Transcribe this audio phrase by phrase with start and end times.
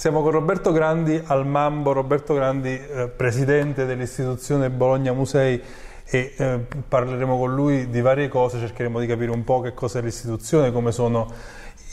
[0.00, 5.60] Siamo con Roberto Grandi al Mambo, Roberto Grandi, eh, presidente dell'istituzione Bologna Musei
[6.06, 10.00] e eh, parleremo con lui di varie cose, cercheremo di capire un po' che cos'è
[10.00, 11.30] l'istituzione, come sono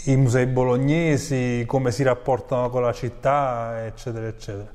[0.05, 4.69] i musei bolognesi, come si rapportano con la città, eccetera, eccetera.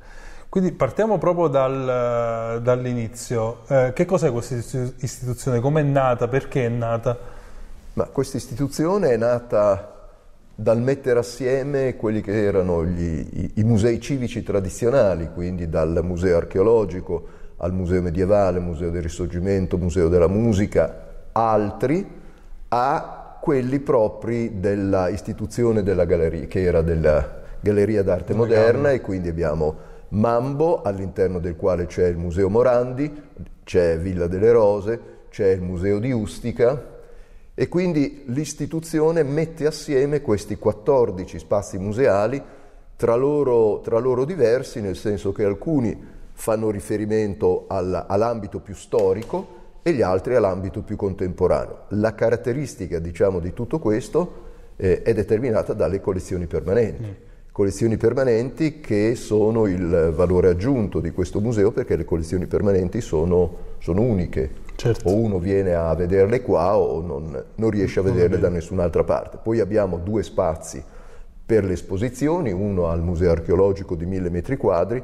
[0.50, 3.62] Quindi partiamo proprio dal, dall'inizio.
[3.66, 5.58] Eh, che cos'è questa istituzione?
[5.60, 6.28] Come è nata?
[6.28, 7.18] Perché è nata?
[7.94, 9.91] Ma questa istituzione è nata
[10.54, 16.36] dal mettere assieme quelli che erano gli, i, i, musei civici tradizionali, quindi dal museo
[16.36, 22.04] archeologico al museo medievale, museo del risorgimento, museo della musica, altri,
[22.68, 29.90] a quelli propri dell'istituzione della galleria, che era della Galleria d'Arte Moderna e quindi abbiamo
[30.08, 33.10] Mambo, all'interno del quale c'è il Museo Morandi,
[33.64, 36.91] c'è Villa delle Rose, c'è il Museo di Ustica,
[37.54, 42.42] e quindi l'istituzione mette assieme questi 14 spazi museali,
[42.96, 49.60] tra loro, tra loro diversi, nel senso che alcuni fanno riferimento al, all'ambito più storico
[49.82, 51.84] e gli altri all'ambito più contemporaneo.
[51.88, 57.02] La caratteristica, diciamo, di tutto questo eh, è determinata dalle collezioni permanenti.
[57.02, 57.30] Mm.
[57.52, 63.56] Collezioni permanenti che sono il valore aggiunto di questo museo perché le collezioni permanenti sono,
[63.78, 64.50] sono uniche
[64.82, 65.08] Certo.
[65.10, 69.38] O uno viene a vederle qua o non, non riesce a vederle da nessun'altra parte.
[69.40, 70.82] Poi abbiamo due spazi
[71.46, 75.00] per le esposizioni, uno al Museo archeologico di mille metri quadri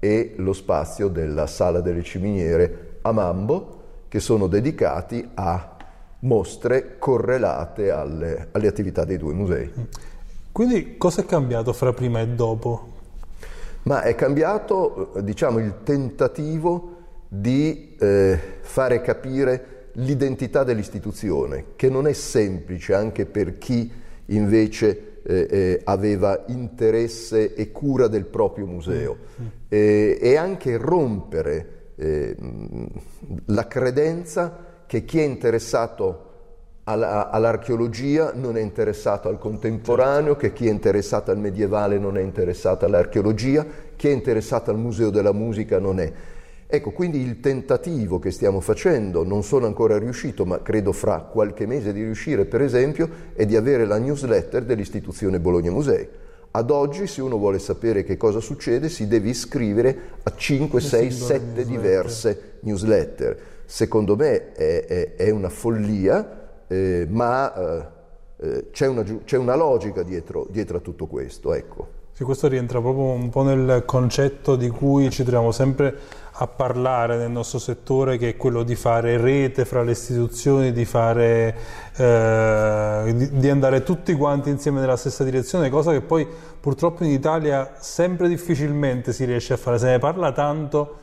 [0.00, 5.76] e lo spazio della Sala delle Ciminiere a Mambo, che sono dedicati a
[6.22, 9.70] mostre correlate alle, alle attività dei due musei.
[10.50, 12.88] Quindi cosa è cambiato fra prima e dopo?
[13.84, 16.98] Ma è cambiato, diciamo, il tentativo
[17.32, 23.88] di eh, fare capire l'identità dell'istituzione, che non è semplice anche per chi
[24.26, 29.46] invece eh, eh, aveva interesse e cura del proprio museo, mm.
[29.68, 32.34] eh, e anche rompere eh,
[33.46, 36.26] la credenza che chi è interessato
[36.84, 42.84] all'archeologia non è interessato al contemporaneo, che chi è interessato al medievale non è interessato
[42.84, 43.64] all'archeologia,
[43.94, 46.12] chi è interessato al museo della musica non è.
[46.72, 51.66] Ecco, quindi il tentativo che stiamo facendo, non sono ancora riuscito, ma credo fra qualche
[51.66, 56.08] mese di riuscire, per esempio, è di avere la newsletter dell'istituzione Bologna Musei.
[56.52, 61.10] Ad oggi, se uno vuole sapere che cosa succede, si deve iscrivere a 5, 6,
[61.10, 63.38] 7 diverse newsletter.
[63.64, 67.86] Secondo me è, è, è una follia, eh, ma eh,
[68.36, 71.52] eh c'è, una, c'è, una, logica dietro, dietro a tutto questo.
[71.52, 71.98] Ecco.
[72.12, 75.96] Sì, questo rientra proprio un po' nel concetto di cui ci troviamo sempre
[76.42, 80.86] a parlare nel nostro settore che è quello di fare rete fra le istituzioni, di,
[80.86, 81.54] fare,
[81.96, 86.26] eh, di, di, andare tutti quanti insieme nella stessa direzione, cosa che poi
[86.58, 90.96] purtroppo in Italia sempre difficilmente si riesce a fare, se ne parla tanto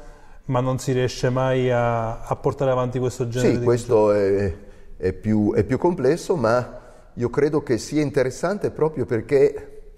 [0.46, 4.56] ma non si riesce mai a, a portare avanti questo genere sì, di questo è,
[4.98, 6.80] è, più, è più complesso, ma
[7.14, 9.92] io credo che sia interessante proprio perché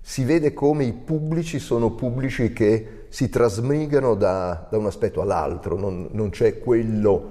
[0.00, 5.78] si vede come i pubblici sono pubblici che si trasmigano da, da un aspetto all'altro,
[5.78, 7.30] non, non, c'è quello,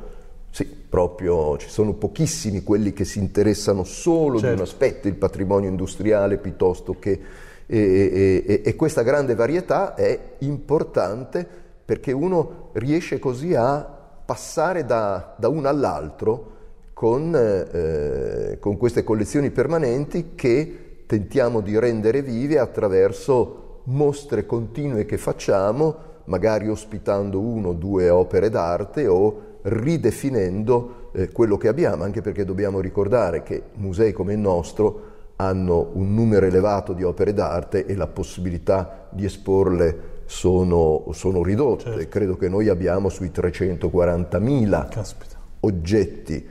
[0.49, 4.47] sì, proprio ci sono pochissimi quelli che si interessano solo certo.
[4.47, 4.63] di un certo.
[4.63, 7.21] aspetto, il patrimonio industriale piuttosto che...
[7.67, 11.47] E, e, e, e questa grande varietà è importante
[11.85, 13.87] perché uno riesce così a
[14.25, 16.53] passare da, da uno all'altro
[16.93, 25.17] con, eh, con queste collezioni permanenti che tentiamo di rendere vive attraverso mostre continue che
[25.17, 32.21] facciamo, magari ospitando uno o due opere d'arte o ridefinendo eh, quello che abbiamo, anche
[32.21, 37.85] perché dobbiamo ricordare che musei come il nostro hanno un numero elevato di opere d'arte
[37.85, 41.83] e la possibilità di esporle sono, sono ridotte.
[41.83, 42.07] Certo.
[42.09, 45.35] Credo che noi abbiamo sui 340.000 Caspita.
[45.61, 46.49] oggetti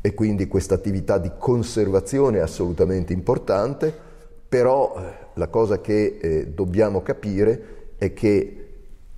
[0.00, 3.92] e quindi questa attività di conservazione è assolutamente importante,
[4.48, 8.66] però eh, la cosa che eh, dobbiamo capire è che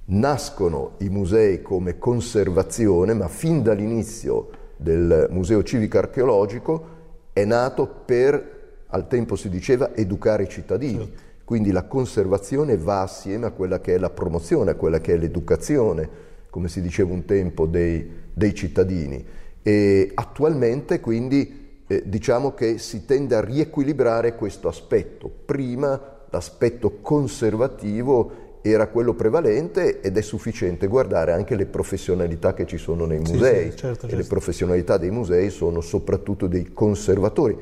[0.07, 6.97] nascono i musei come conservazione, ma fin dall'inizio del Museo Civico Archeologico
[7.33, 11.05] è nato per, al tempo si diceva, educare i cittadini.
[11.05, 11.27] Sì.
[11.45, 15.17] Quindi la conservazione va assieme a quella che è la promozione, a quella che è
[15.17, 16.09] l'educazione,
[16.51, 19.25] come si diceva un tempo, dei, dei cittadini.
[19.63, 21.58] E attualmente quindi
[21.89, 25.31] eh, diciamo che si tende a riequilibrare questo aspetto.
[25.45, 26.01] Prima
[26.31, 33.07] l'aspetto conservativo era quello prevalente ed è sufficiente guardare anche le professionalità che ci sono
[33.07, 33.67] nei musei.
[33.67, 34.15] Sì, sì, certo, certo.
[34.15, 37.57] E le professionalità dei musei sono soprattutto dei conservatori,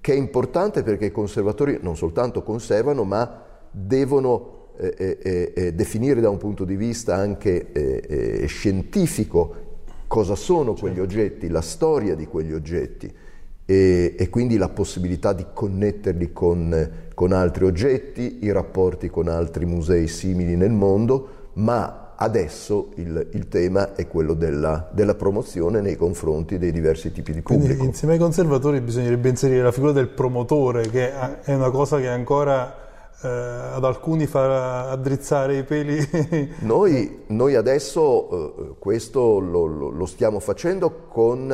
[0.00, 6.20] che è importante perché i conservatori non soltanto conservano, ma devono eh, eh, eh, definire
[6.20, 8.02] da un punto di vista anche eh,
[8.42, 9.70] eh, scientifico
[10.06, 11.08] cosa sono quegli certo.
[11.08, 13.10] oggetti, la storia di quegli oggetti
[13.72, 19.64] e, e quindi la possibilità di connetterli con, con altri oggetti, i rapporti con altri
[19.64, 25.96] musei simili nel mondo, ma Adesso il, il, tema è quello della, della, promozione nei
[25.96, 27.66] confronti dei diversi tipi di pubblico.
[27.66, 31.10] Quindi insieme ai conservatori bisognerebbe inserire la figura del promotore, che
[31.42, 32.76] è una cosa che ancora
[33.22, 35.98] eh, ad alcuni fa addrizzare i peli.
[36.60, 41.50] noi, noi, adesso eh, questo lo, lo, lo, stiamo facendo con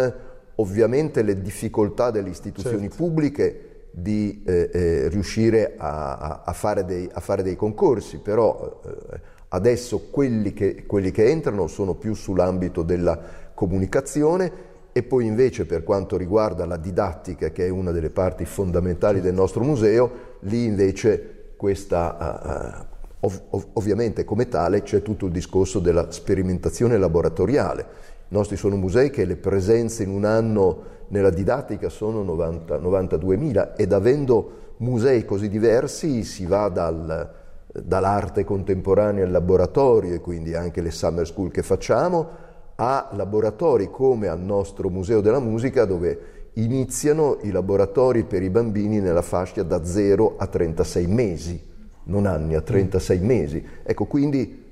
[0.61, 2.97] ovviamente le difficoltà delle istituzioni certo.
[2.97, 9.37] pubbliche di eh, eh riuscire a, a, fare dei, a, fare dei, concorsi, però eh,
[9.51, 13.19] Adesso quelli che, quelli che entrano sono più sull'ambito della
[13.55, 19.23] comunicazione e poi invece per quanto riguarda la didattica, che è una delle parti fondamentali
[19.23, 22.87] del nostro museo, lì invece questa,
[23.21, 27.87] uh, ov- ovviamente come tale c'è tutto il discorso della sperimentazione laboratoriale.
[28.31, 33.73] I nostri sono musei che le presenze in un anno nella didattica sono 90, 92.000
[33.75, 37.33] ed avendo musei così diversi si va dal,
[37.73, 42.47] dall'arte contemporanea al laboratorio e quindi anche le summer school che facciamo,
[42.77, 49.01] a laboratori come al nostro Museo della Musica dove iniziano i laboratori per i bambini
[49.01, 51.61] nella fascia da 0 a 36 mesi,
[52.05, 53.65] non anni, a 36 mesi.
[53.83, 54.67] Ecco, quindi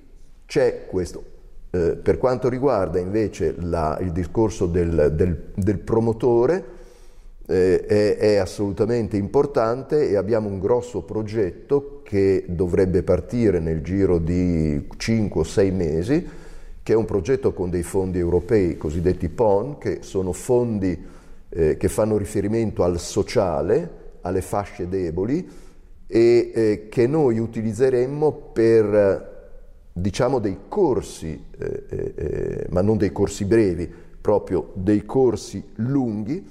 [0.44, 1.35] c'è questo.
[1.70, 6.74] Eh, per quanto riguarda invece la, il discorso del, del, del promotore,
[7.46, 14.18] eh, è, è, assolutamente importante e abbiamo un grosso progetto che dovrebbe partire nel giro
[14.18, 16.28] di 5 o 6 mesi,
[16.82, 21.14] che è un progetto con dei fondi europei cosiddetti PON, che sono fondi
[21.48, 25.48] eh, che fanno riferimento al sociale, alle fasce deboli
[26.06, 29.35] e eh, che noi utilizzeremmo per
[29.98, 33.90] diciamo dei corsi, eh, eh, eh, ma non dei corsi brevi,
[34.20, 36.46] proprio dei corsi lunghi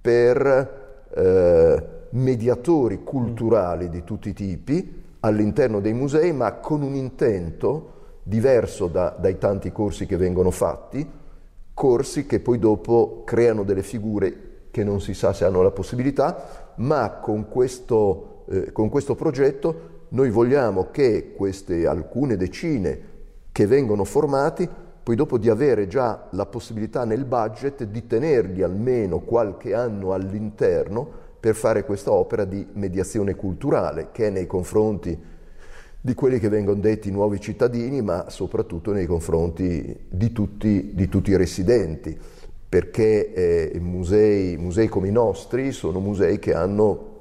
[0.00, 7.92] per eh, mediatori culturali di tutti i tipi all'interno dei musei, ma con un intento
[8.22, 11.06] diverso da, dai tanti corsi che vengono fatti,
[11.74, 16.72] corsi che poi dopo creano delle figure che non si sa se hanno la possibilità,
[16.76, 23.14] ma con questo, eh, con questo progetto noi vogliamo che queste alcune decine
[23.52, 24.68] che vengono formati
[25.06, 31.08] poi dopo di avere già la possibilità nel budget di tenerli almeno qualche anno all'interno
[31.38, 35.16] per fare questa opera di mediazione culturale che è nei confronti
[36.00, 41.30] di quelli che vengono detti nuovi cittadini, ma soprattutto nei confronti di tutti, di tutti
[41.30, 42.16] i residenti,
[42.68, 47.15] perché eh, musei, musei come i nostri sono musei che hanno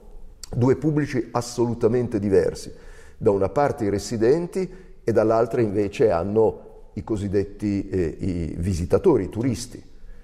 [0.56, 2.74] due pubblici assolutamente diversi.
[3.18, 4.70] Da una parte i residenti
[5.04, 9.82] e dall'altra invece hanno i cosiddetti eh, i visitatori, i turisti.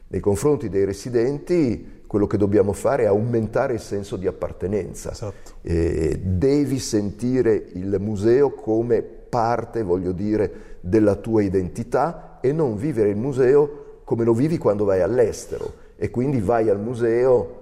[0.08, 5.12] Nei confronti dei residenti quello che dobbiamo fare è aumentare il senso di appartenenza.
[5.12, 5.54] Esatto.
[5.62, 13.10] Eh, devi sentire il museo come parte, voglio dire, della tua identità e non vivere
[13.10, 17.60] il museo come lo vivi quando vai all'estero e quindi vai al museo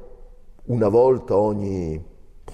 [0.66, 2.02] una volta ogni,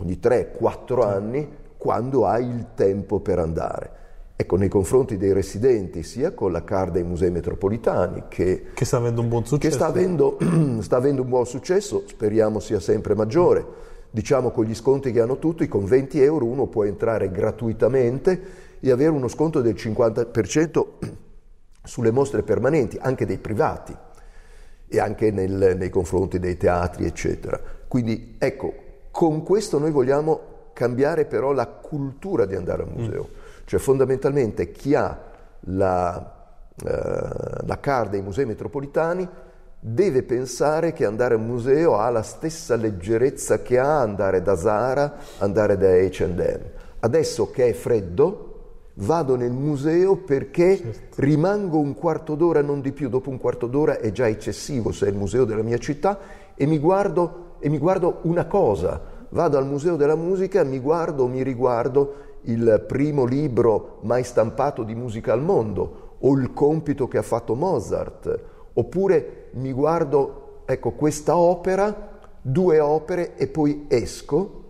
[0.02, 1.48] ogni 3-4 anni
[1.78, 4.04] quando hai il tempo per andare.
[4.38, 8.98] Ecco, nei confronti dei residenti, sia con la CAR dei musei metropolitani, che, che sta
[8.98, 9.70] avendo un buon successo.
[9.70, 10.38] Che sta avendo,
[10.82, 13.66] sta avendo un buon successo, speriamo sia sempre maggiore.
[14.12, 18.42] Diciamo con gli sconti che hanno tutti, con 20 euro uno può entrare gratuitamente
[18.80, 20.86] e avere uno sconto del 50%
[21.84, 23.96] sulle mostre permanenti, anche dei privati
[24.88, 27.60] e anche nel, nei confronti dei teatri, eccetera.
[27.88, 28.74] Quindi ecco,
[29.16, 30.42] con questo noi vogliamo
[30.74, 33.30] cambiare però la cultura di andare al museo.
[33.32, 35.20] Mm cioè fondamentalmente chi ha
[35.62, 36.34] la,
[36.86, 39.28] eh, la card dei musei metropolitani
[39.80, 45.16] deve pensare che andare al museo ha la stessa leggerezza che ha andare da Zara,
[45.40, 46.62] andare da H&M.
[47.00, 48.54] Adesso che è freddo,
[48.96, 51.22] vado nel museo perché certo.
[51.22, 55.08] rimango un quarto d'ora, non di più, dopo un quarto d'ora è già eccessivo se
[55.08, 56.18] è il museo della mia città
[56.56, 61.28] e mi guardo, e mi guardo una cosa, vado al museo della musica, mi guardo,
[61.28, 67.18] mi riguardo il primo libro mai stampato di musica al mondo o il compito che
[67.18, 68.40] ha fatto Mozart,
[68.74, 74.64] oppure mi guardo, ecco, questa opera, due opere e poi esco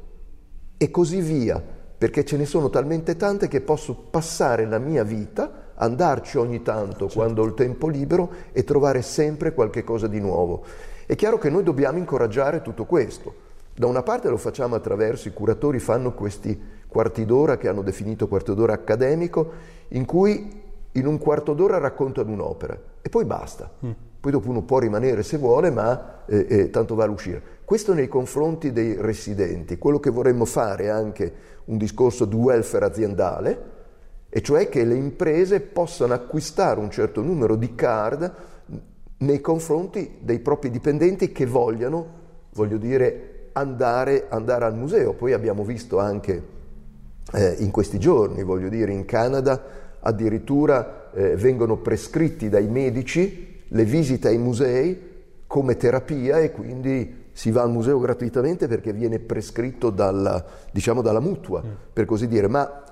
[0.77, 1.61] e così via,
[1.97, 7.07] perché ce ne sono talmente tante che posso passare la mia vita, andarci ogni tanto
[7.07, 7.13] certo.
[7.13, 10.63] quando ho il tempo libero e trovare sempre qualche cosa di nuovo.
[11.05, 13.43] È chiaro che noi dobbiamo incoraggiare tutto questo.
[13.75, 18.27] Da una parte lo facciamo attraverso i curatori fanno questi quarti d'ora che hanno definito
[18.27, 19.51] quarto d'ora accademico,
[19.89, 23.69] in cui in un quarto d'ora raccontano un'opera e poi basta.
[23.85, 23.91] Mm.
[24.19, 27.41] Poi dopo uno può rimanere se vuole, ma eh, eh, tanto vale uscire.
[27.63, 29.77] Questo nei confronti dei residenti.
[29.77, 31.33] Quello che vorremmo fare è anche
[31.65, 33.73] un discorso di welfare aziendale,
[34.29, 38.33] e cioè che le imprese possano acquistare un certo numero di card
[39.17, 45.13] nei confronti dei propri dipendenti che vogliano, voglio dire, andare, andare al museo.
[45.13, 46.43] Poi abbiamo visto anche
[47.33, 53.83] eh, in questi giorni, voglio dire, in Canada addirittura eh, vengono prescritti dai medici le
[53.85, 55.13] visite ai musei
[55.47, 61.19] come terapia e quindi si va al museo gratuitamente perché viene prescritto dalla, diciamo, dalla
[61.19, 61.71] mutua, mm.
[61.91, 62.47] per così dire.
[62.47, 62.83] Ma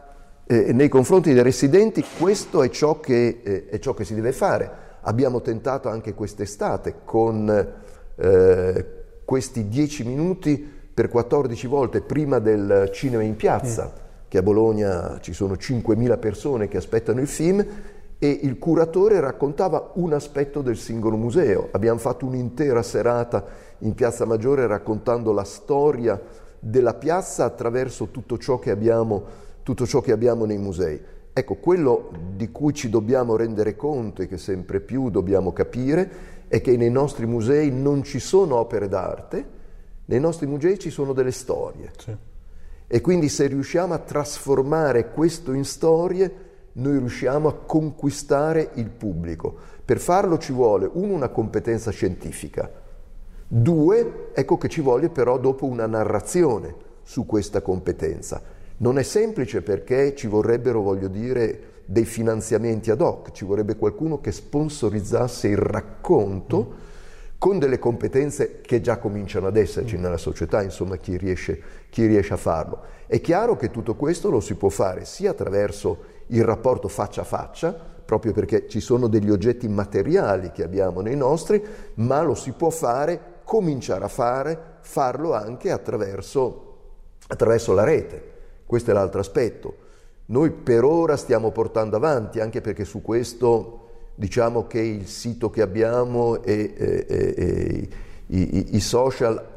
[0.45, 4.31] eh, nei confronti dei residenti questo è ciò, che, eh, è ciò, che, si deve
[4.31, 4.71] fare.
[5.03, 7.73] Abbiamo tentato anche quest'estate con
[8.15, 8.85] eh,
[9.25, 14.01] questi 10 minuti per 14 volte prima del cinema in piazza, mm.
[14.27, 17.65] che a Bologna ci sono 5.000 persone che aspettano il film
[18.19, 21.69] e il curatore raccontava un aspetto del singolo museo.
[21.71, 23.43] Abbiamo fatto un'intera serata
[23.79, 26.21] in Piazza Maggiore raccontando la storia
[26.59, 31.01] della piazza attraverso tutto ciò che abbiamo tutto ciò che abbiamo nei musei.
[31.35, 36.61] Ecco, quello di cui ci dobbiamo rendere conto e che sempre più dobbiamo capire è
[36.61, 39.45] che nei nostri musei non ci sono opere d'arte,
[40.05, 41.91] nei nostri musei ci sono delle storie.
[41.97, 42.15] Sì.
[42.85, 46.31] E quindi se riusciamo a trasformare questo in storie,
[46.73, 49.55] noi riusciamo a conquistare il pubblico.
[49.83, 52.69] Per farlo ci vuole, uno, una competenza scientifica,
[53.47, 58.41] due, ecco che ci vuole però dopo una narrazione su questa competenza.
[58.83, 64.19] Non è semplice perché ci vorrebbero, voglio dire, dei finanziamenti ad hoc, ci vorrebbe qualcuno
[64.19, 66.77] che sponsorizzasse il racconto mm.
[67.37, 70.01] con delle competenze che già cominciano ad esserci mm.
[70.01, 72.81] nella società, insomma chi riesce, chi riesce a farlo.
[73.07, 77.25] È chiaro che tutto questo lo si può fare sia attraverso il rapporto faccia a
[77.25, 77.71] faccia,
[78.03, 81.63] proprio perché ci sono degli oggetti materiali che abbiamo nei nostri,
[81.95, 86.75] ma lo si può fare, cominciare a fare, farlo anche attraverso,
[87.27, 88.31] attraverso la rete.
[88.73, 89.75] Questo è l'altro aspetto.
[90.25, 93.81] Noi per ora stiamo portando avanti, anche perché su questo
[94.15, 97.89] diciamo che il sito che abbiamo e, e, e
[98.25, 99.47] i, i, social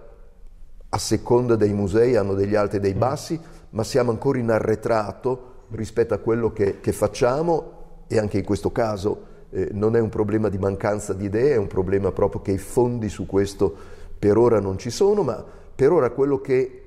[0.90, 5.64] a seconda dei musei hanno degli alti e dei bassi, ma siamo ancora in arretrato
[5.70, 10.10] rispetto a quello che, che facciamo e anche in questo caso eh, non è un
[10.10, 13.74] problema di mancanza di idee, è un problema proprio che i fondi su questo
[14.18, 15.42] per ora non ci sono, ma
[15.74, 16.85] per ora quello che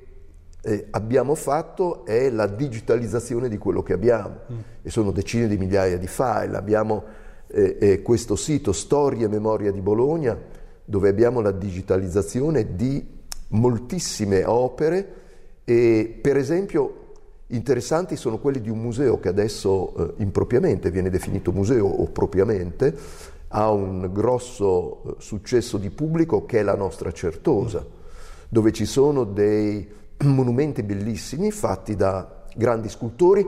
[0.61, 4.59] eh, abbiamo fatto è la digitalizzazione di quello che abbiamo mm.
[4.81, 6.57] e sono decine di migliaia di file.
[6.57, 7.03] Abbiamo
[7.47, 10.37] eh, eh, questo sito Storia e Memoria di Bologna
[10.83, 13.17] dove abbiamo la digitalizzazione di
[13.49, 15.13] moltissime opere
[15.63, 16.95] e per esempio
[17.47, 22.95] interessanti sono quelli di un museo che adesso eh, impropriamente viene definito museo o propriamente
[23.49, 27.85] ha un grosso eh, successo di pubblico che è la nostra Certosa,
[28.47, 29.87] dove ci sono dei
[30.23, 33.47] monumenti bellissimi fatti da grandi scultori,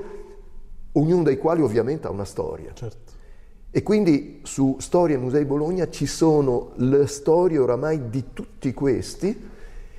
[0.94, 2.72] ognuno dei quali ovviamente ha una storia.
[2.74, 3.20] Certo.
[3.74, 9.50] E quindi su Storia e Musei Bologna ci sono le storie oramai di tutti questi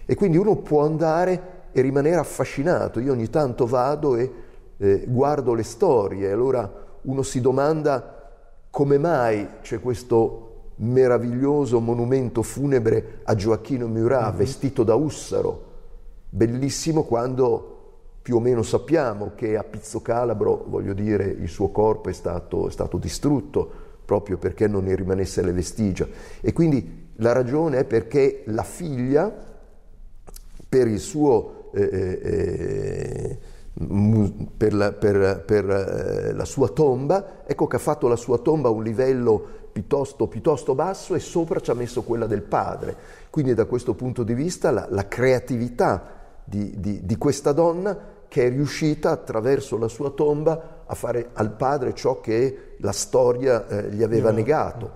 [0.05, 3.01] e quindi uno può andare e rimanere affascinato.
[3.01, 4.31] Io ogni tanto vado e
[4.77, 6.71] eh, guardo le storie e allora
[7.03, 8.31] uno si domanda
[8.69, 14.37] come mai c'è questo meraviglioso monumento funebre a Gioacchino Murat mm-hmm.
[14.37, 15.72] vestito da Ussaro
[16.35, 17.73] bellissimo quando
[18.23, 22.69] più o meno sappiamo che a Pizzo Calabro, voglio dire, il suo corpo è stato,
[22.69, 23.71] è stato distrutto
[24.05, 26.07] proprio perché non ne rimanesse le vestigia.
[26.41, 29.31] E quindi la ragione è perché la figlia,
[30.69, 31.71] per il suo...
[31.75, 33.39] Eh, eh, eh
[33.75, 38.69] per, la, per, per eh, la, sua tomba, ecco che ha fatto la sua tomba
[38.69, 42.95] a un livello piuttosto, piuttosto, basso e sopra ci ha messo quella del padre.
[43.31, 48.47] Quindi da questo punto di vista la, la creatività di, di, di questa donna che
[48.47, 53.91] è riuscita attraverso la sua tomba a fare al padre ciò che la storia eh,
[53.91, 54.93] gli aveva negato.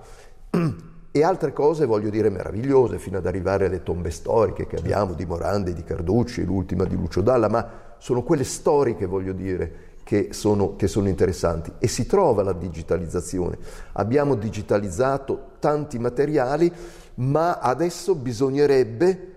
[1.09, 4.85] E altre cose, voglio dire, meravigliose, fino ad arrivare alle tombe storiche che certo.
[4.85, 9.95] abbiamo di Morandi, di Carducci, l'ultima di Lucio Dalla, ma sono quelle storiche, voglio dire,
[10.03, 11.71] che sono, che sono interessanti.
[11.79, 13.57] E si trova la digitalizzazione.
[13.93, 16.71] Abbiamo digitalizzato tanti materiali,
[17.15, 19.36] ma adesso bisognerebbe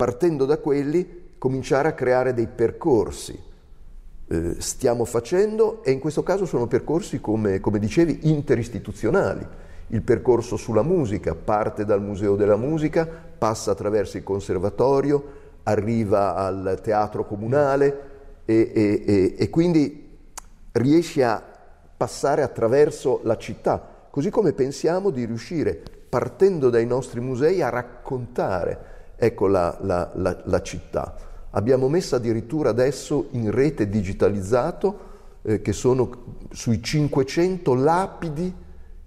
[0.00, 3.38] partendo da quelli cominciare a creare dei percorsi.
[4.26, 9.46] Eh, stiamo facendo e in questo caso sono percorsi, come, come dicevi, interistituzionali.
[9.88, 15.22] Il percorso sulla musica parte dal Museo della Musica, passa attraverso il Conservatorio,
[15.64, 18.00] arriva al Teatro Comunale
[18.46, 20.16] e, e, e, e quindi
[20.72, 21.44] riesci a
[21.94, 25.78] passare attraverso la città, così come pensiamo di riuscire,
[26.08, 28.89] partendo dai nostri musei, a raccontare
[29.20, 31.14] ecco, la, la, la, la città.
[31.50, 35.08] Abbiamo messo addirittura adesso in rete digitalizzato
[35.42, 36.10] eh, che sono
[36.50, 38.54] sui 500 lapidi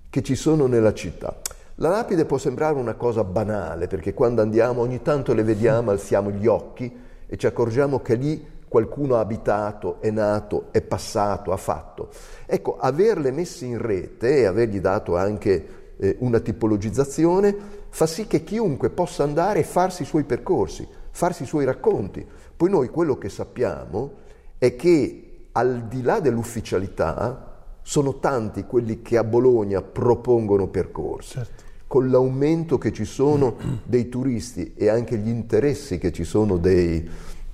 [0.09, 1.35] che ci sono nella città.
[1.77, 6.29] La lapide può sembrare una cosa banale perché quando andiamo ogni tanto le vediamo, alziamo
[6.29, 11.57] gli occhi e ci accorgiamo che lì qualcuno ha abitato, è nato, è passato, ha
[11.57, 12.09] fatto.
[12.45, 18.43] Ecco, averle messe in rete e avergli dato anche eh, una tipologizzazione fa sì che
[18.43, 22.25] chiunque possa andare e farsi i suoi percorsi, farsi i suoi racconti.
[22.57, 24.13] Poi noi quello che sappiamo
[24.57, 27.51] è che al di là dell'ufficialità
[27.83, 31.33] sono tanti quelli che a Bologna propongono percorsi.
[31.33, 31.63] Certo.
[31.85, 37.07] Con l'aumento che ci sono dei turisti e anche gli interessi che ci sono dei,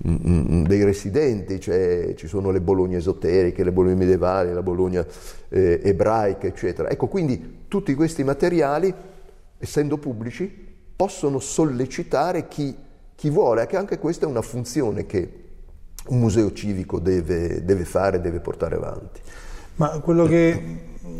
[0.08, 5.04] Mm, mm, dei residenti, cioè ci sono le Bologne esoteriche, le Bologne medievali, la Bologna
[5.50, 6.88] eh, ebraica, eccetera.
[6.88, 8.94] Ecco, quindi tutti questi materiali,
[9.60, 12.74] essendo pubblici, possono sollecitare chi,
[13.14, 15.34] chi vuole, che anche questa è una funzione che
[16.08, 19.20] un museo civico deve, deve fare, deve portare avanti.
[19.76, 20.78] Ma quello che,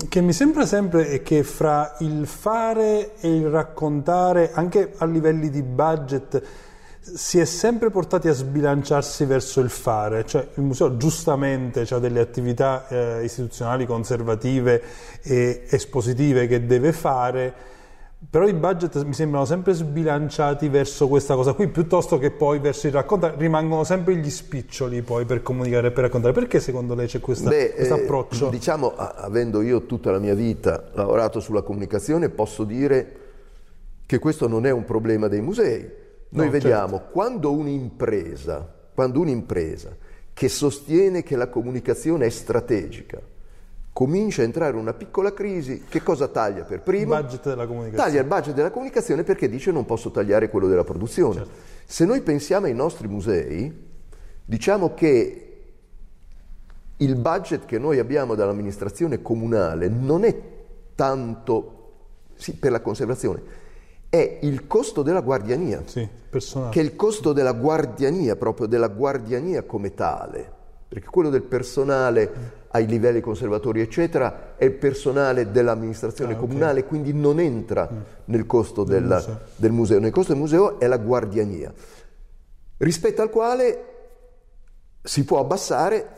[0.09, 5.51] che, mi sembra sempre è che fra il fare e il raccontare, anche a livelli
[5.51, 6.43] di budget,
[7.01, 12.21] si è sempre portati a sbilanciarsi verso il fare, cioè il museo giustamente ha delle
[12.21, 14.83] attività eh, istituzionali conservative
[15.23, 17.55] e espositive che deve fare,
[18.29, 22.87] però i budget mi sembrano sempre sbilanciati verso questa cosa qui, piuttosto che poi verso
[22.87, 26.33] il raccontare, rimangono sempre gli spiccioli poi per comunicare e per raccontare.
[26.33, 27.49] Perché secondo lei c'è questo
[27.95, 28.49] approccio?
[28.49, 33.17] Eh, diciamo, avendo io tutta la mia vita lavorato sulla comunicazione, posso dire
[34.05, 35.99] che questo non è un problema dei musei
[36.31, 37.13] noi no, vediamo certo.
[37.13, 39.97] quando un'impresa, quando un'impresa
[40.33, 43.21] che sostiene che la comunicazione è strategica
[43.93, 47.15] comincia a entrare una piccola crisi, che cosa taglia per primo?
[47.15, 48.09] Il budget della comunicazione.
[48.09, 51.35] Taglia il budget della comunicazione perché dice non posso tagliare quello della produzione.
[51.35, 51.51] Certo.
[51.85, 53.89] Se noi pensiamo ai nostri musei,
[54.45, 55.47] diciamo che
[56.97, 60.37] il budget che noi abbiamo dall'amministrazione comunale non è
[60.95, 61.77] tanto
[62.37, 63.43] sì, per la conservazione,
[64.09, 69.63] è il costo della guardiania, sì, che è il costo della guardiania, proprio della guardiania
[69.63, 70.51] come tale,
[70.89, 76.89] perché quello del personale ai livelli conservatori, eccetera, è il personale dell'amministrazione ah, comunale, okay.
[76.89, 77.99] quindi non entra mm.
[78.27, 79.39] nel costo del, del, museo.
[79.57, 79.99] del museo.
[79.99, 81.73] Nel costo del museo è la guardiania,
[82.79, 83.85] rispetto al quale
[85.03, 86.09] si può abbassare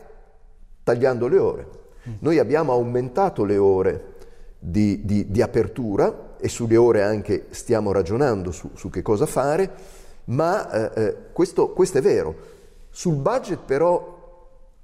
[0.83, 1.67] tagliando le ore.
[2.07, 2.13] Mm.
[2.19, 4.13] Noi abbiamo aumentato le ore
[4.59, 9.71] di, di, di apertura, e sulle ore anche stiamo ragionando su, su che cosa fare,
[10.25, 12.35] ma eh, eh, questo, questo è vero.
[12.89, 14.12] Sul budget però,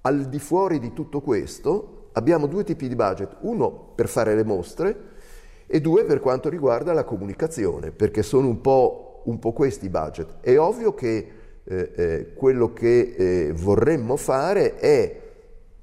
[0.02, 4.44] al di fuori di tutto questo, abbiamo due tipi di budget, uno per fare le
[4.44, 4.98] mostre
[5.68, 9.90] e due per quanto riguarda la comunicazione, perché sono un po', un po questi i
[9.90, 10.38] budget.
[10.42, 11.32] È ovvio che
[11.64, 15.22] eh, eh, quello che eh, vorremmo fare è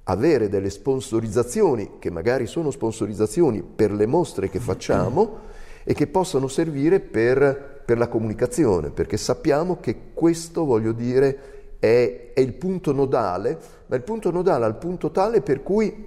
[0.05, 5.44] avere delle sponsorizzazioni, che magari sono sponsorizzazioni per le mostre che facciamo,
[5.88, 12.32] e che possono servire per, per la comunicazione, perché sappiamo che questo, voglio dire, è,
[12.34, 16.06] è il punto nodale, ma il punto nodale al punto tale per cui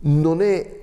[0.00, 0.76] non è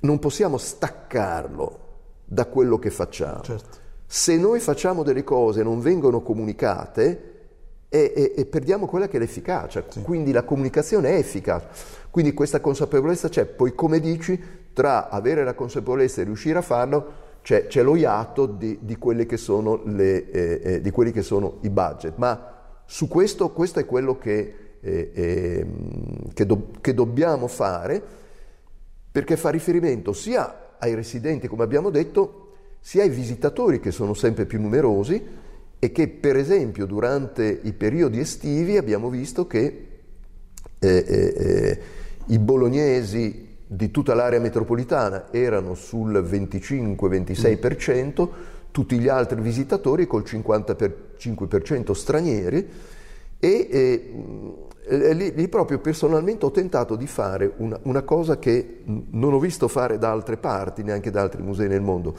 [0.00, 1.78] non possiamo staccarlo
[2.24, 3.40] da quello che facciamo.
[3.40, 3.78] Certo.
[4.06, 7.32] Se noi facciamo delle cose e non vengono comunicate,
[7.94, 9.84] e, e, e, perdiamo quella che è l'efficacia.
[9.88, 10.02] Sì.
[10.02, 11.68] Quindi la comunicazione è efficace.
[12.10, 13.44] Quindi questa consapevolezza c'è.
[13.44, 17.12] Poi, come dici, tra avere la consapevolezza e riuscire a farlo
[17.44, 18.96] c'è, c'è lo iato di, di,
[19.84, 22.14] le, eh, eh, di, quelli che sono i budget.
[22.16, 28.02] Ma su questo, questo è quello che, eh, ehm, che, do, che dobbiamo fare
[29.12, 34.46] perché fa riferimento sia ai residenti, come abbiamo detto, sia ai visitatori che sono sempre
[34.46, 35.22] più numerosi
[35.78, 39.88] e che per esempio durante i periodi estivi abbiamo visto che
[40.78, 41.80] eh, eh, eh
[42.28, 43.43] i bolognesi
[43.74, 48.28] di tutta l'area metropolitana erano sul 25-26%,
[48.70, 52.68] tutti gli altri visitatori col 55% stranieri
[53.38, 54.12] e, e
[55.14, 59.68] lì, lì, proprio personalmente ho tentato di fare una, una, cosa che non ho visto
[59.68, 62.14] fare da altre parti, neanche da altri musei nel mondo,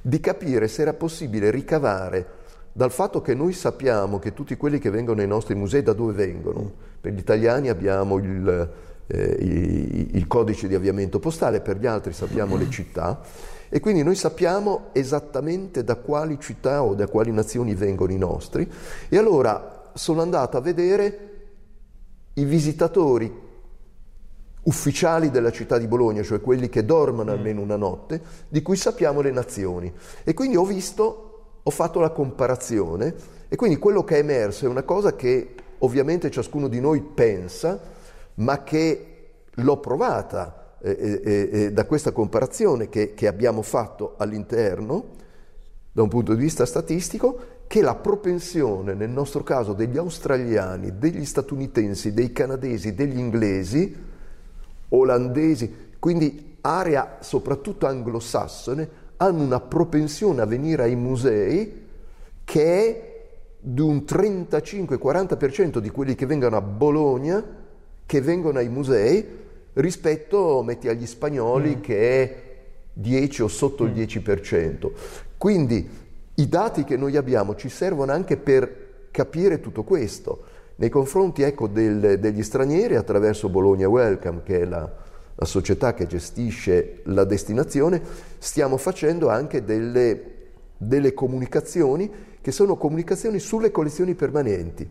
[0.00, 4.90] di capire se era possibile ricavare dal fatto che noi sappiamo che tutti quelli che
[4.90, 6.70] vengono nei nostri musei da dove vengono.
[7.00, 8.70] Per gli italiani abbiamo il,
[9.06, 13.20] eh, il, il codice di avviamento postale, per gli altri sappiamo le città
[13.68, 18.70] e quindi noi sappiamo esattamente da quali città o da quali nazioni vengono i nostri
[19.08, 21.30] e allora sono andato a vedere
[22.34, 23.44] i visitatori
[24.66, 27.34] ufficiali della città di Bologna, cioè quelli che dormono mm.
[27.34, 29.92] almeno una notte, di cui sappiamo le nazioni.
[30.24, 33.14] E quindi ho visto, ho fatto la comparazione
[33.48, 37.80] e quindi quello che è emerso è una cosa che ovviamente ciascuno di noi pensa,
[38.36, 39.16] ma che
[39.50, 45.14] l'ho provata eh, eh, eh, da questa comparazione che, che abbiamo fatto all'interno,
[45.92, 51.24] da un punto di vista statistico, che la propensione, nel nostro caso, degli australiani, degli
[51.24, 53.96] statunitensi, dei canadesi, degli inglesi,
[54.90, 61.84] olandesi, quindi area soprattutto anglosassone, hanno una propensione a venire ai musei
[62.44, 63.14] che è
[63.58, 67.42] di un 35-40% di quelli che vengono a Bologna,
[68.06, 69.24] che vengono ai musei,
[69.74, 71.80] rispetto, metti, agli spagnoli mm.
[71.80, 72.42] che è
[72.92, 73.96] 10 o sotto mm.
[73.96, 74.90] il 10%.
[75.36, 75.88] Quindi
[76.36, 80.44] i dati che noi abbiamo ci servono anche per capire tutto questo.
[80.76, 84.90] Nei confronti ecco, del, degli stranieri, attraverso Bologna Welcome, che è la,
[85.34, 88.02] la, società che gestisce la destinazione,
[88.36, 90.34] stiamo facendo anche delle,
[90.76, 92.10] delle comunicazioni
[92.42, 94.88] che sono comunicazioni sulle collezioni permanenti.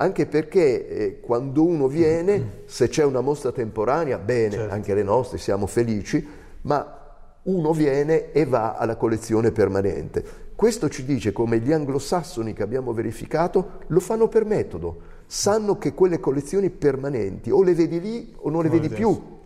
[0.00, 4.72] Anche perché eh, quando uno viene, se c'è una mostra temporanea, bene, certo.
[4.72, 6.24] anche le nostre siamo felici,
[6.62, 6.98] ma
[7.42, 10.24] uno viene e va alla collezione permanente.
[10.54, 15.94] Questo ci dice come gli anglosassoni che abbiamo verificato lo fanno per metodo, sanno che
[15.94, 19.36] quelle collezioni permanenti o le vedi lì o non le vedi più.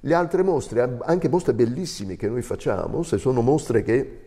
[0.00, 4.20] Le altre mostre, anche mostre bellissime che noi facciamo, se sono mostre che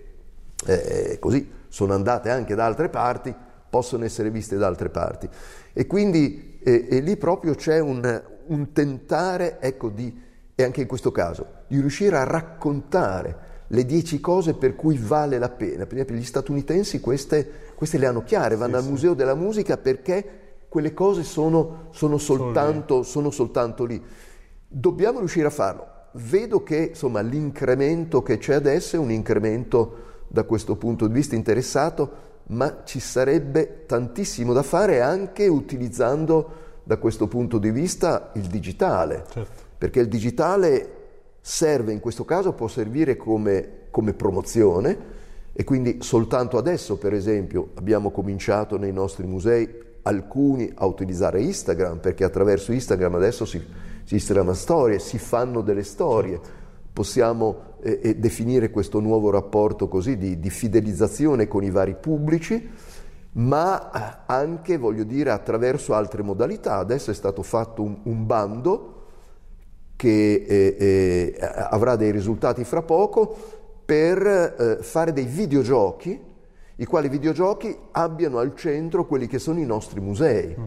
[0.66, 3.34] eh, così sono andate anche da altre parti,
[3.70, 5.30] possono essere viste da altre parti.
[5.74, 10.14] E quindi eh, e lì proprio c'è un, un tentare, ecco, di,
[10.56, 15.38] e anche in questo caso, di riuscire a raccontare le dieci cose per cui vale
[15.38, 15.86] la pena.
[15.86, 18.90] Per esempio gli statunitensi queste, queste le hanno chiare, vanno sì, al sì.
[18.90, 20.30] Museo della Musica perché
[20.68, 24.02] quelle cose sono, sono, soltanto, sono, soltanto, lì.
[24.68, 25.88] Dobbiamo riuscire a farlo.
[26.14, 31.36] Vedo che insomma, l'incremento che c'è adesso è un incremento da questo punto di vista
[31.36, 38.48] interessato, ma ci sarebbe tantissimo da fare anche utilizzando da questo punto di vista il
[38.48, 39.62] digitale, certo.
[39.78, 40.98] perché il digitale
[41.42, 45.18] serve in questo caso, può servire come, come promozione
[45.54, 52.00] e quindi soltanto adesso, per esempio, abbiamo cominciato nei nostri musei alcuni a utilizzare Instagram,
[52.00, 53.62] perché attraverso Instagram adesso si,
[54.04, 56.40] si scrivono storie, si fanno delle storie.
[56.92, 62.70] Possiamo eh, eh, definire questo nuovo rapporto così di, di, fidelizzazione con i vari pubblici,
[63.34, 66.78] ma anche, voglio dire, attraverso altre modalità.
[66.78, 68.96] Adesso è stato fatto un, un bando
[69.96, 71.36] che eh, eh,
[71.70, 73.36] avrà dei risultati fra poco
[73.84, 76.18] per eh, fare dei videogiochi,
[76.76, 80.56] i quali videogiochi abbiano al centro quelli che sono i nostri musei.
[80.58, 80.66] Mm.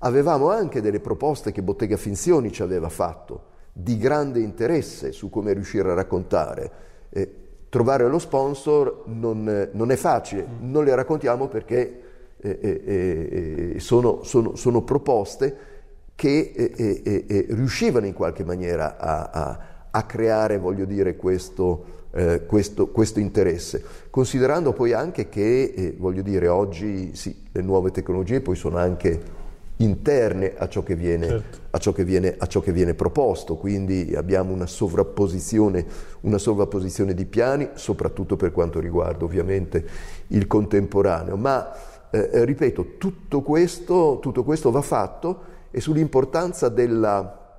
[0.00, 5.52] Avevamo anche delle proposte che Bottega Finzioni ci aveva fatto, di grande interesse su come
[5.52, 6.70] riuscire a raccontare.
[7.10, 7.34] Eh,
[7.68, 12.00] trovare lo sponsor non, non, è facile, non le raccontiamo perché
[12.36, 15.68] eh, eh, eh, sono, sono, sono proposte
[16.14, 19.58] che eh, eh, eh, riuscivano in qualche maniera a, a,
[19.90, 23.82] a creare, voglio dire, questo, eh, questo, questo, interesse.
[24.10, 29.38] Considerando poi anche che, eh, voglio dire, oggi sì, le nuove tecnologie poi sono anche
[29.80, 31.58] interne a ciò, viene, certo.
[31.70, 35.84] a, ciò viene, a ciò, che viene, proposto, quindi abbiamo una sovrapposizione,
[36.20, 39.84] una sovrapposizione di piani, soprattutto per quanto riguarda ovviamente
[40.28, 41.36] il contemporaneo.
[41.36, 41.72] Ma,
[42.10, 47.58] eh, ripeto, tutto questo, tutto questo va fatto e sull'importanza della,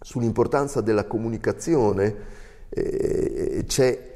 [0.00, 4.10] sull'importanza della comunicazione eh, c'è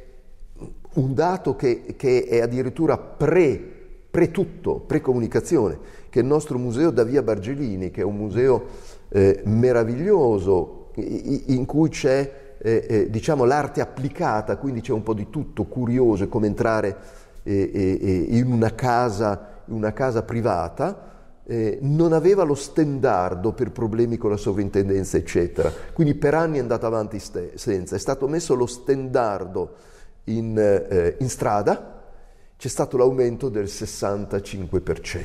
[0.94, 3.75] un dato che, che è addirittura pre,
[4.16, 8.64] pre tutto, pre-comunicazione, che il nostro museo da Via Bargelini, che è un museo
[9.10, 15.28] eh, meraviglioso in cui c'è eh, eh, diciamo l'arte applicata, quindi c'è un po' di
[15.28, 16.96] tutto, curioso, è come entrare
[17.42, 24.16] eh, eh, in una casa, una casa privata eh, non aveva lo stendardo per problemi
[24.16, 25.70] con la sovrintendenza, eccetera.
[25.92, 27.96] Quindi per anni è andato avanti ste- senza.
[27.96, 29.74] È stato messo lo stendardo
[30.24, 31.95] in, eh, in strada,
[32.56, 35.24] c'è stato l'aumento del 65%.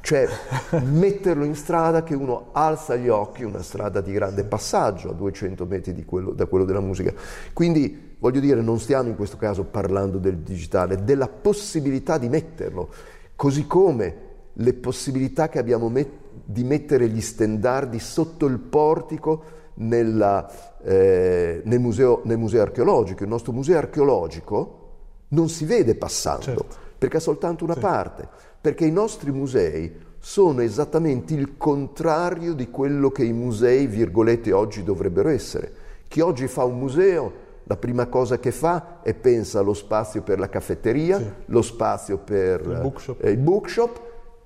[0.00, 0.28] Cioè
[0.84, 5.66] metterlo in strada che uno alza gli occhi, una strada di grande passaggio a 200
[5.66, 7.12] metri quello, da quello della musica.
[7.52, 12.88] Quindi voglio dire, non stiamo in questo caso parlando del digitale, della possibilità di metterlo,
[13.34, 19.42] così come le possibilità che abbiamo met- di mettere gli stendardi sotto il portico
[19.74, 20.48] nella,
[20.82, 23.24] eh, nel, museo, nel, museo, archeologico.
[23.24, 24.85] Il nostro museo archeologico
[25.28, 26.66] non si vede passando, certo.
[26.98, 27.80] perché ha soltanto una sì.
[27.80, 28.28] parte,
[28.60, 34.82] perché i nostri musei sono esattamente il contrario di quello che i musei, virgolette, oggi
[34.82, 35.84] dovrebbero essere.
[36.08, 40.38] Chi oggi fa un museo, la prima cosa che fa è pensa allo spazio per
[40.38, 41.30] la caffetteria, sì.
[41.46, 43.24] lo spazio per il bookshop.
[43.24, 44.00] Eh, il bookshop,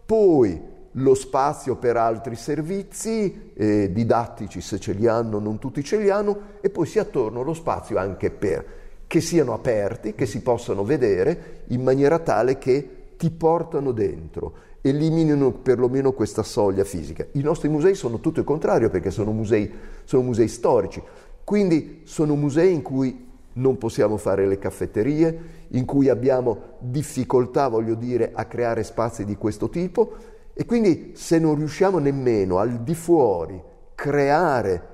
[0.07, 5.99] poi lo spazio per altri servizi eh, didattici se ce li hanno, non tutti ce
[5.99, 8.80] li hanno, e poi si attorno lo spazio anche per
[9.11, 15.51] che siano aperti, che si possano vedere in maniera tale che ti portano dentro eliminino
[15.51, 17.27] perlomeno questa soglia fisica.
[17.33, 19.69] I nostri musei sono tutto il contrario perché sono musei,
[20.05, 21.03] sono musei storici,
[21.43, 25.39] quindi sono musei in cui non possiamo fare le caffetterie,
[25.71, 30.13] in cui abbiamo difficoltà, voglio dire, a creare spazi di questo tipo.
[30.55, 33.61] E quindi se non riusciamo nemmeno al di fuori
[33.97, 34.87] creare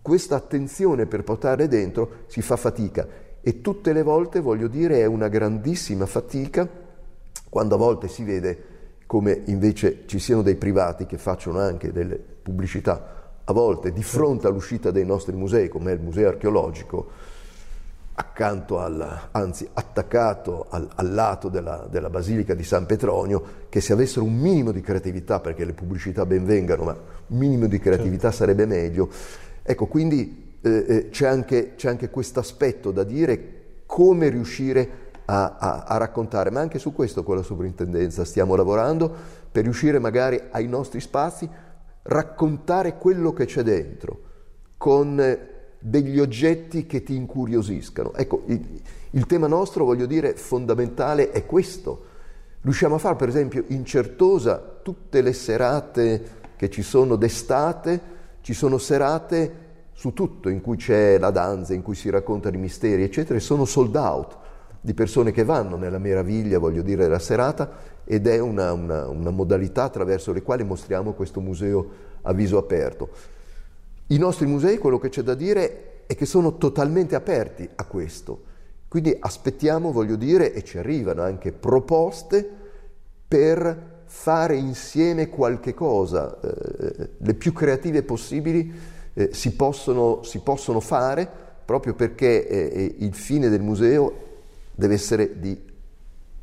[0.00, 5.04] questa attenzione per portare dentro, si fa fatica e tutte le volte, voglio dire, è
[5.04, 6.68] una grandissima fatica
[7.48, 8.64] quando a volte si vede
[9.06, 14.48] come invece ci siano dei privati che facciano anche delle pubblicità, a volte di fronte
[14.48, 17.08] all'uscita dei nostri musei, come il museo archeologico,
[18.14, 23.92] accanto al, anzi attaccato al, al lato della, della, Basilica di San Petronio, che se
[23.92, 28.30] avessero un minimo di creatività, perché le pubblicità ben vengano, ma un minimo di creatività
[28.30, 28.38] certo.
[28.38, 29.08] sarebbe meglio.
[29.62, 33.54] Ecco, quindi eh, eh c'è anche, anche questo aspetto da dire
[33.86, 39.12] come riuscire a, a, a, raccontare, ma anche su questo con la sovrintendenza stiamo lavorando
[39.50, 41.48] per riuscire magari ai nostri spazi
[42.02, 44.20] raccontare quello che c'è dentro
[44.76, 45.38] con
[45.78, 48.12] degli oggetti che ti incuriosiscano.
[48.14, 52.04] Ecco, il, il tema nostro, voglio dire, fondamentale è questo.
[52.60, 58.00] Riusciamo a fare, per esempio, in Certosa tutte le serate che ci sono d'estate,
[58.40, 59.64] ci sono serate
[59.98, 63.40] su tutto, in cui c'è la danza, in cui si raccontano i misteri, eccetera, e
[63.40, 64.36] sono sold out
[64.78, 69.30] di persone che vanno nella meraviglia, voglio dire, della serata ed è una, una, una
[69.30, 71.88] modalità attraverso le quali mostriamo questo museo
[72.20, 73.08] a viso aperto.
[74.08, 78.42] I nostri musei, quello che c'è da dire è che sono totalmente aperti a questo,
[78.88, 82.46] quindi aspettiamo, voglio dire, e ci arrivano anche proposte
[83.26, 90.80] per fare insieme qualche cosa, eh, le più creative possibili eh, si, possono, si, possono,
[90.80, 91.26] fare
[91.64, 94.12] proprio perché eh, eh il fine del museo
[94.74, 95.58] deve essere di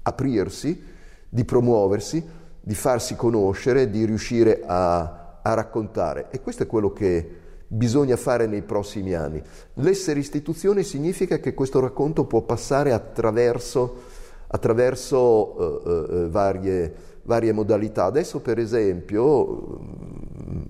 [0.01, 0.83] aprirsi,
[1.29, 2.25] di promuoversi,
[2.59, 6.27] di farsi conoscere, di riuscire a, a raccontare.
[6.31, 9.41] E questo è quello che bisogna fare nei prossimi anni.
[9.75, 14.01] L'essere istituzione significa che questo racconto può passare attraverso,
[14.47, 18.05] attraverso uh, uh, varie, varie, modalità.
[18.05, 19.79] Adesso per esempio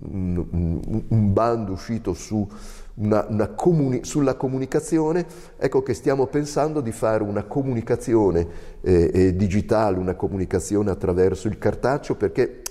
[0.09, 2.47] un, un, un bando uscito su
[2.95, 5.25] una, una comuni- sulla comunicazione,
[5.57, 8.47] ecco che stiamo pensando di fare una comunicazione
[8.81, 12.61] eh, eh, digitale, una comunicazione attraverso il cartaceo, perché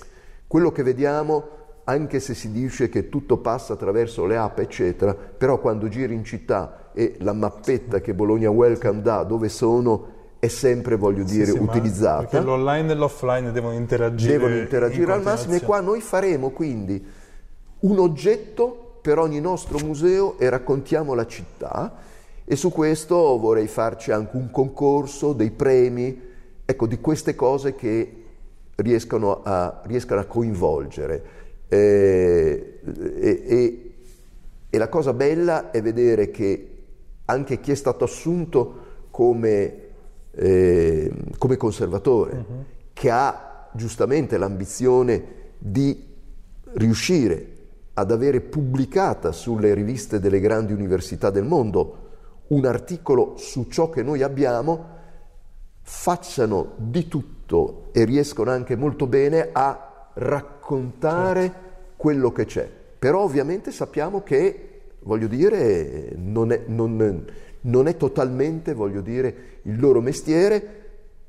[0.47, 1.43] quello che vediamo,
[1.85, 6.23] anche se si dice che tutto passa attraverso le app, eccetera, però quando giri in
[6.23, 11.51] città e la mappetta che Bologna Welcome dà, dove sono è sempre, voglio dire, sì,
[11.53, 12.25] sì, utilizzata.
[12.25, 14.33] Perché l'online e l'offline devono interagire.
[14.33, 17.01] Devono interagire al massimo e qua noi faremo quindi
[17.79, 21.95] un oggetto per ogni nostro museo e raccontiamo la città
[22.43, 26.19] e su questo vorrei farci anche un concorso, dei premi,
[26.65, 28.23] ecco, di queste cose che
[28.75, 31.23] riescano a, riescano a coinvolgere.
[31.69, 33.93] Eh, e, e,
[34.69, 36.67] e, la cosa bella è vedere che
[37.23, 39.82] anche chi è stato assunto come,
[40.35, 42.63] eh, come conservatore, uh-huh.
[42.93, 45.23] che ha giustamente l'ambizione
[45.57, 46.11] di
[46.73, 47.51] riuscire
[47.93, 52.01] ad avere pubblicata sulle riviste delle grandi università del mondo
[52.47, 54.85] un articolo su ciò che noi abbiamo,
[55.81, 61.59] facciano di tutto e riescono anche molto bene a raccontare certo.
[61.97, 62.69] quello che c'è.
[62.99, 67.25] Però ovviamente sappiamo che, voglio dire, non è, non,
[67.63, 70.81] non è totalmente, voglio dire, il loro mestiere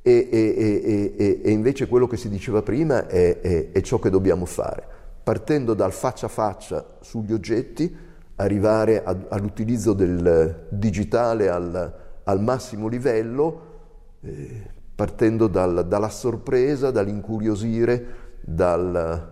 [0.03, 4.11] e, e, e, e invece quello che si diceva prima è, è, è ciò che
[4.11, 4.87] dobbiamo fare.
[5.23, 7.95] Partendo dal faccia a faccia sugli oggetti,
[8.37, 11.95] arrivare a, all'utilizzo del digitale al,
[12.25, 13.73] al massimo livello,
[14.21, 18.07] eh, partendo dal, dalla sorpresa, dall'incuriosire,
[18.41, 19.29] dal,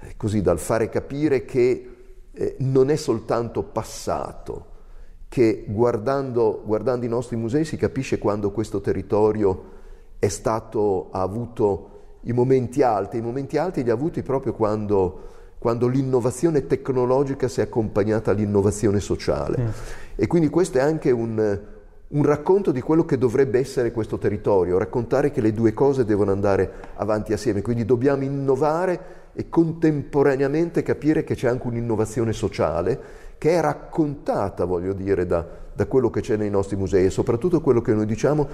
[0.00, 1.96] eh, così, dal fare capire che
[2.30, 4.66] eh, non è soltanto passato,
[5.28, 9.76] che guardando, guardando i nostri musei si capisce quando questo territorio
[10.18, 15.20] è stato, ha avuto i momenti alti, i momenti alti li ha avuti proprio quando,
[15.58, 19.62] quando l'innovazione tecnologica si è accompagnata all'innovazione sociale.
[19.62, 19.68] Mm.
[20.16, 21.60] E quindi questo è anche un,
[22.08, 26.32] un racconto di quello che dovrebbe essere questo territorio, raccontare che le due cose devono
[26.32, 33.52] andare avanti assieme, quindi dobbiamo innovare e contemporaneamente capire che c'è anche un'innovazione sociale che
[33.52, 37.80] è raccontata, voglio dire, da, da quello che c'è nei nostri musei e soprattutto quello
[37.80, 38.48] che noi diciamo,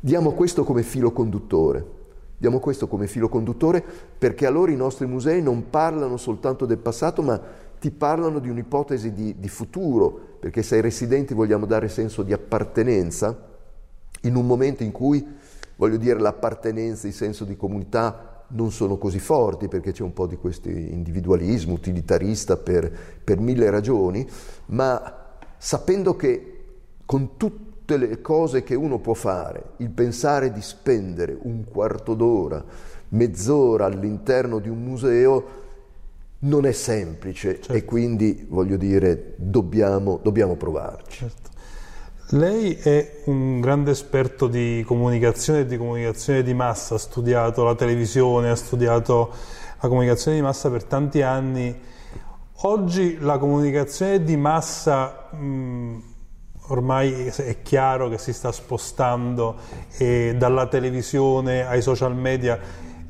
[0.00, 2.02] diamo questo come filo conduttore.
[2.36, 3.82] Diamo questo come filo conduttore
[4.18, 7.40] perché allora i nostri musei non parlano soltanto del passato, ma
[7.78, 12.32] ti parlano di un'ipotesi di, di futuro, perché se ai residenti vogliamo dare senso di
[12.32, 13.52] appartenenza,
[14.22, 15.24] in un momento in cui,
[15.76, 20.26] voglio dire, l'appartenenza, il senso di comunità non sono così forti, perché c'è un po'
[20.26, 22.90] di questo individualismo utilitarista per,
[23.22, 24.28] per mille ragioni,
[24.66, 25.22] ma
[25.56, 26.50] sapendo che
[27.04, 32.64] con tutte le cose che uno può fare, il pensare di spendere un quarto d'ora,
[33.10, 35.62] mezz'ora all'interno di un museo,
[36.40, 37.72] non è semplice certo.
[37.72, 41.18] e quindi voglio dire dobbiamo, dobbiamo provarci.
[41.18, 41.50] Certo.
[42.30, 47.74] Lei è un grande esperto di comunicazione e di comunicazione di massa, ha studiato la
[47.74, 49.30] televisione, ha studiato
[49.78, 51.78] la comunicazione di massa per tanti anni.
[52.62, 56.02] Oggi la comunicazione di massa mh,
[56.68, 59.56] ormai è chiaro che si sta spostando
[59.98, 62.58] eh, dalla televisione ai social media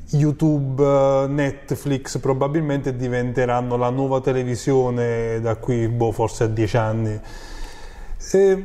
[0.09, 7.19] YouTube, Netflix probabilmente diventeranno la nuova televisione da qui, boh, forse a dieci anni.
[8.31, 8.63] E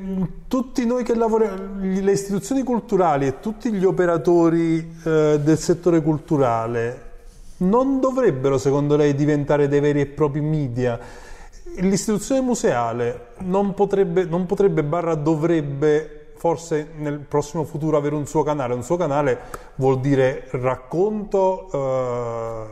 [0.48, 7.08] tutti noi che lavoriamo, le istituzioni culturali e tutti gli operatori eh, del settore culturale
[7.58, 10.98] non dovrebbero, secondo lei, diventare dei veri e propri media?
[11.76, 18.42] L'istituzione museale non potrebbe, non potrebbe barra dovrebbe forse nel prossimo futuro avere un suo
[18.42, 18.72] canale.
[18.72, 19.38] Un suo canale
[19.74, 22.64] vuol dire racconto eh,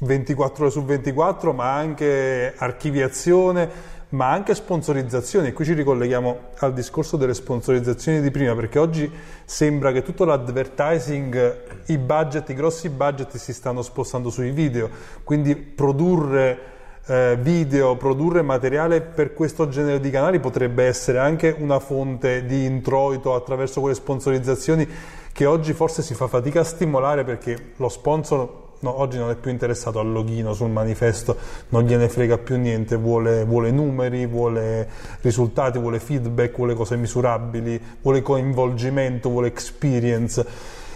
[0.00, 3.70] 24 ore su 24, ma anche archiviazione,
[4.10, 5.48] ma anche sponsorizzazione.
[5.48, 9.10] E qui ci ricolleghiamo al discorso delle sponsorizzazioni di prima, perché oggi
[9.44, 14.88] sembra che tutto l'advertising, i budget, i grossi budget si stanno spostando sui video,
[15.24, 21.80] quindi produrre eh, video, produrre materiale per questo genere di canali potrebbe essere anche una
[21.80, 24.86] fonte di introito attraverso quelle sponsorizzazioni
[25.32, 29.36] che oggi forse si fa fatica a stimolare perché lo sponsor no, oggi non è
[29.36, 31.36] più interessato al login sul manifesto,
[31.68, 34.88] non gliene frega più niente, vuole, vuole, numeri, vuole
[35.20, 40.44] risultati, vuole feedback, vuole cose misurabili, vuole coinvolgimento, vuole experience.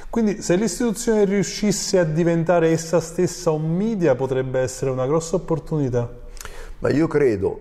[0.08, 6.08] Quindi se l'istituzione riuscisse a diventare essa stessa un media potrebbe essere una grossa opportunità.
[6.78, 7.60] Ma io credo,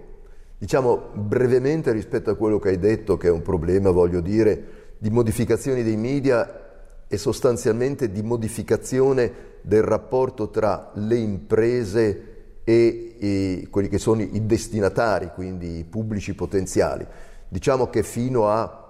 [0.58, 5.10] diciamo brevemente rispetto a quello che hai detto, che è un problema, voglio dire, di
[5.10, 6.62] modificazioni dei media
[7.08, 14.46] e sostanzialmente di modificazione del rapporto tra le imprese e, e quelli che sono i
[14.46, 17.06] destinatari, quindi i pubblici potenziali.
[17.48, 18.82] Diciamo che fino a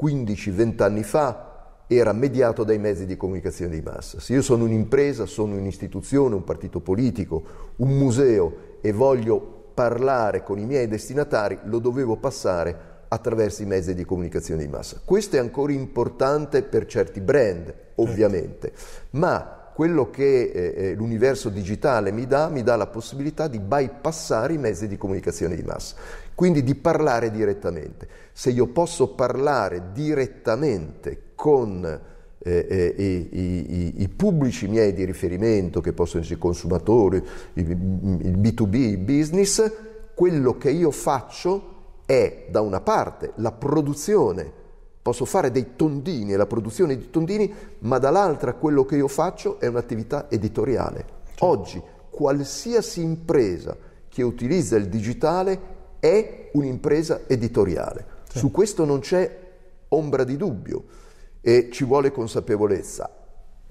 [0.00, 1.48] 15-20 anni fa
[1.88, 4.20] era mediato dai mezzi di comunicazione di massa.
[4.20, 7.42] Se io sono un'impresa, sono un'istituzione, un partito politico,
[7.76, 13.94] un museo e voglio parlare con i miei destinatari, lo dovevo passare attraverso i mezzi
[13.94, 15.00] di comunicazione di massa.
[15.02, 19.06] Questo è ancora importante per certi brand, ovviamente, certo.
[19.10, 24.54] ma quello che eh, eh, l'universo digitale mi dà, mi dà la possibilità di bypassare
[24.54, 25.94] i mezzi di comunicazione di massa,
[26.34, 28.08] quindi di parlare direttamente.
[28.32, 35.80] Se io posso parlare direttamente con eh, eh, i, i, i, pubblici miei di riferimento,
[35.80, 39.72] che possono essere i consumatori, il, il B2B, il business,
[40.12, 44.57] quello che io faccio è da una parte la produzione
[45.08, 49.58] posso fare dei tondini e la produzione di tondini, ma dall'altra quello che io faccio
[49.58, 51.06] è un'attività editoriale.
[51.24, 51.46] Certo.
[51.46, 53.74] Oggi qualsiasi impresa
[54.06, 58.04] che utilizza il digitale è un'impresa editoriale.
[58.24, 58.38] Certo.
[58.38, 59.38] Su questo non c'è
[59.88, 60.84] ombra di dubbio
[61.40, 63.10] e ci vuole consapevolezza.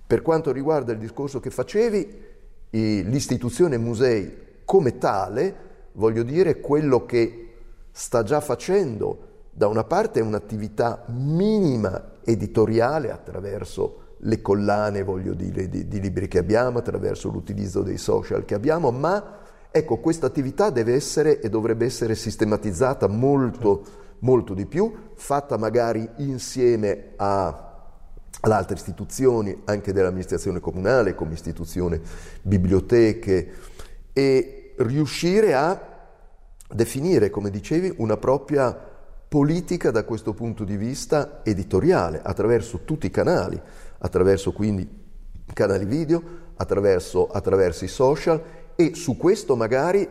[0.08, 2.26] Per quanto riguarda il discorso che facevi,
[2.72, 5.56] l'istituzione musei come tale,
[5.92, 7.50] voglio dire, quello che
[7.92, 9.27] sta già facendo
[9.58, 16.38] da una parte un'attività minima editoriale attraverso le collane, voglio dire, di, di libri che
[16.38, 19.40] abbiamo, attraverso l'utilizzo dei social che abbiamo, ma
[19.72, 23.84] ecco, questa attività deve essere e dovrebbe essere sistematizzata molto,
[24.20, 27.48] molto di più, fatta magari insieme a,
[28.40, 32.00] ad altre istituzioni, anche dell'amministrazione comunale, come istituzione
[32.44, 33.54] biblioteche,
[34.14, 35.82] e riuscire a
[36.72, 38.97] definire, come dicevi, una propria
[39.28, 43.60] politica da questo punto di vista editoriale, attraverso tutti i canali,
[44.00, 44.88] attraverso quindi
[45.54, 46.22] canali video,
[46.56, 48.42] attraverso, attraverso i social
[48.76, 50.08] e su questo magari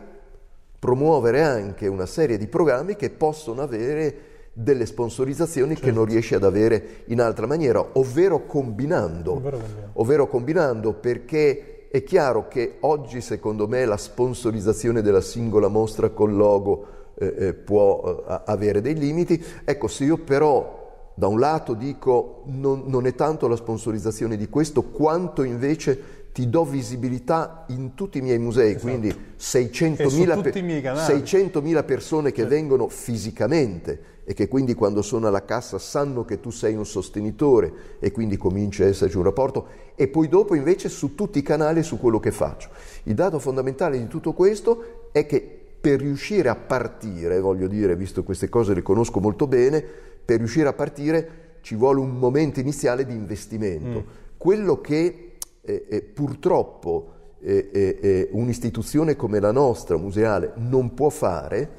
[0.79, 5.85] promuovere anche una serie di programmi che possono avere delle sponsorizzazioni certo.
[5.85, 9.89] che non riesci ad avere in altra maniera, ovvero combinando, ovvero combinando.
[9.93, 16.35] ovvero combinando perché è chiaro che oggi secondo me la sponsorizzazione della singola mostra col
[16.35, 19.43] logo eh, eh, può eh, avere dei limiti.
[19.63, 24.49] Ecco, se io però da un lato dico non, non, è tanto la sponsorizzazione di
[24.49, 28.85] questo quanto invece ti do visibilità in tutti i miei musei, esatto.
[28.85, 29.09] quindi
[29.39, 32.53] 600.000, pe- 600.000 persone che certo.
[32.53, 37.97] vengono fisicamente e che quindi quando sono alla cassa sanno che tu sei un sostenitore
[37.99, 41.81] e quindi comincia a esserci un rapporto e poi dopo invece su tutti i canali
[41.81, 42.69] su quello che faccio.
[43.03, 45.56] Il dato fondamentale di tutto questo è che
[45.87, 50.67] per riuscire a partire, voglio dire, visto queste cose le conosco molto bene, per riuscire
[50.67, 51.29] a partire
[51.61, 53.99] ci vuole un momento iniziale di investimento.
[53.99, 54.35] Mm.
[54.35, 61.07] Quello che eh, eh, purtroppo eh, eh, eh, un'istituzione come la nostra, museale, non può
[61.07, 61.69] fare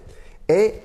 [0.46, 0.80] è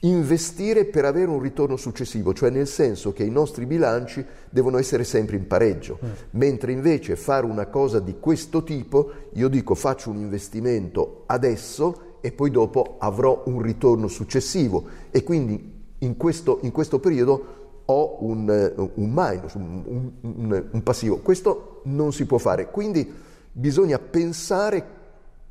[0.00, 4.22] investire per avere un ritorno successivo, cioè nel senso che i nostri bilanci
[4.52, 6.10] devono essere sempre in pareggio, mm.
[6.32, 12.32] mentre invece fare una cosa di questo tipo, io dico faccio un investimento adesso e
[12.32, 18.90] poi dopo avrò un ritorno successivo e quindi in questo, in questo periodo ho un,
[18.94, 21.18] un minus, un, un, un, passivo.
[21.18, 23.10] Questo non si può fare, quindi
[23.50, 25.00] bisogna pensare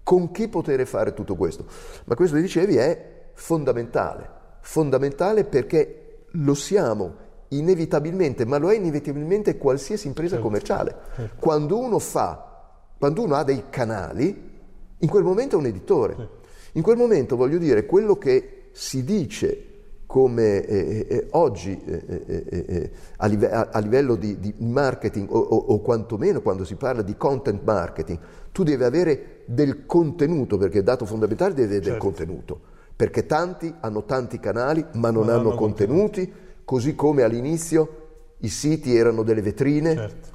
[0.03, 1.65] con chi poter fare tutto questo.
[2.05, 4.29] Ma questo, dicevi, è fondamentale,
[4.61, 10.43] fondamentale perché lo siamo inevitabilmente, ma lo è inevitabilmente qualsiasi impresa certo.
[10.43, 10.95] commerciale.
[11.15, 11.35] Certo.
[11.39, 14.49] Quando uno fa, quando uno ha dei canali,
[14.97, 16.15] in quel momento è un editore.
[16.15, 16.39] Certo.
[16.73, 19.65] In quel momento, voglio dire, quello che si dice
[20.05, 25.31] come eh, eh, oggi eh, eh, eh, eh a, live- a, livello di, di marketing
[25.31, 28.19] o, o, o, quantomeno quando si parla di content marketing,
[28.51, 31.91] tu devi avere del contenuto, perché il dato fondamentale deve avere certo.
[31.91, 32.59] del contenuto,
[32.93, 36.33] perché tanti hanno tanti canali ma non, non hanno, hanno contenuti, contenuti,
[36.71, 40.29] così come all'inizio i siti erano delle vetrine, certo.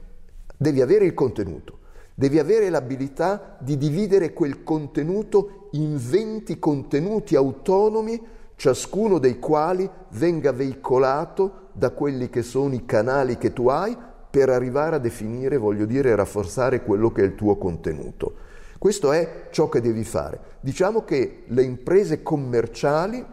[0.54, 1.78] devi avere il contenuto.
[2.14, 8.20] Devi avere l'abilità di dividere quel contenuto in 20 contenuti autonomi
[8.54, 13.96] ciascuno dei quali venga veicolato da quelli che sono i canali che tu hai
[14.28, 18.34] per arrivare a definire, voglio dire, rafforzare quello che è il tuo contenuto.
[18.76, 20.38] Questo è ciò che devi fare.
[20.60, 23.24] Diciamo che le imprese commerciali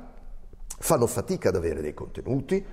[0.80, 2.66] fanno fatica ad avere dei contenuti,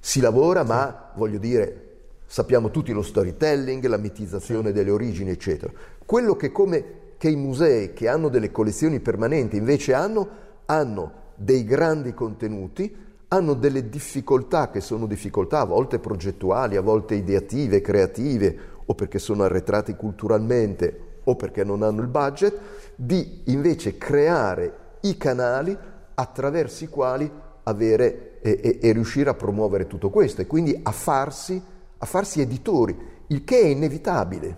[0.00, 1.88] si lavora, ma voglio dire,
[2.26, 5.72] sappiamo tutti lo storytelling, la mitizzazione delle origini, eccetera.
[6.04, 10.28] Quello che come che i musei che hanno delle collezioni permanenti invece hanno,
[10.64, 12.96] hanno dei grandi contenuti,
[13.28, 19.18] hanno delle difficoltà che sono difficoltà a volte progettuali, a volte ideative, creative, o perché
[19.18, 22.58] sono arretrati culturalmente o perché non hanno il budget,
[22.96, 24.72] di invece creare
[25.02, 25.76] i canali
[26.14, 27.30] attraverso i quali
[27.64, 31.62] avere e, e, e riuscire a promuovere tutto questo e quindi a farsi,
[31.98, 32.96] a farsi editori,
[33.28, 34.56] il che è inevitabile,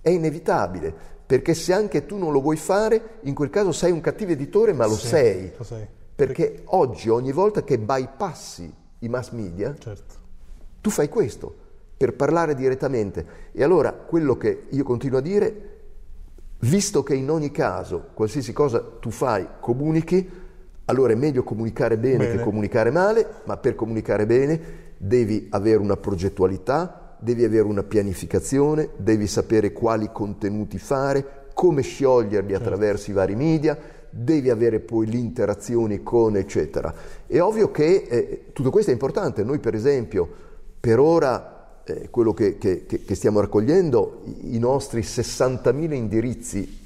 [0.00, 0.94] è inevitabile,
[1.26, 4.72] perché se anche tu non lo vuoi fare, in quel caso sei un cattivo editore,
[4.72, 5.52] ma lo sì, sei.
[5.56, 5.86] Lo sei.
[6.14, 10.14] Perché oggi ogni volta che bypassi i mass media, certo.
[10.80, 11.62] tu fai questo
[11.96, 13.26] per parlare direttamente.
[13.52, 15.70] E allora quello che io continuo a dire,
[16.60, 20.42] visto che in ogni caso qualsiasi cosa tu fai, comunichi,
[20.86, 22.36] allora è meglio comunicare bene, bene.
[22.36, 28.90] che comunicare male, ma per comunicare bene devi avere una progettualità, devi avere una pianificazione,
[28.96, 32.64] devi sapere quali contenuti fare, come scioglierli certo.
[32.64, 33.78] attraverso i vari media,
[34.10, 36.94] devi avere poi le interazioni con eccetera.
[37.26, 40.28] È ovvio che eh, tutto questo è importante, noi per esempio
[40.78, 46.82] per ora eh, quello che, che, che, stiamo raccogliendo, i, i nostri 60.000 indirizzi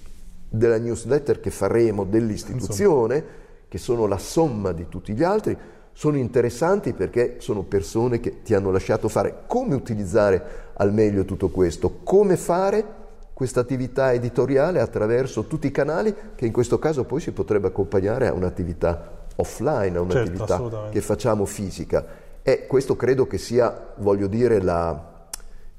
[0.49, 3.47] della newsletter che faremo dell'istituzione, Insomma.
[3.69, 5.57] Che sono la somma di tutti gli altri,
[5.93, 9.43] sono interessanti perché sono persone che ti hanno lasciato fare.
[9.47, 12.85] Come utilizzare al meglio tutto questo, come fare
[13.35, 18.27] questa attività editoriale attraverso tutti i canali che in questo caso poi si potrebbe accompagnare
[18.27, 22.05] a un'attività offline, a un'attività certo, che facciamo fisica.
[22.43, 25.27] E questo credo che sia, voglio dire, la,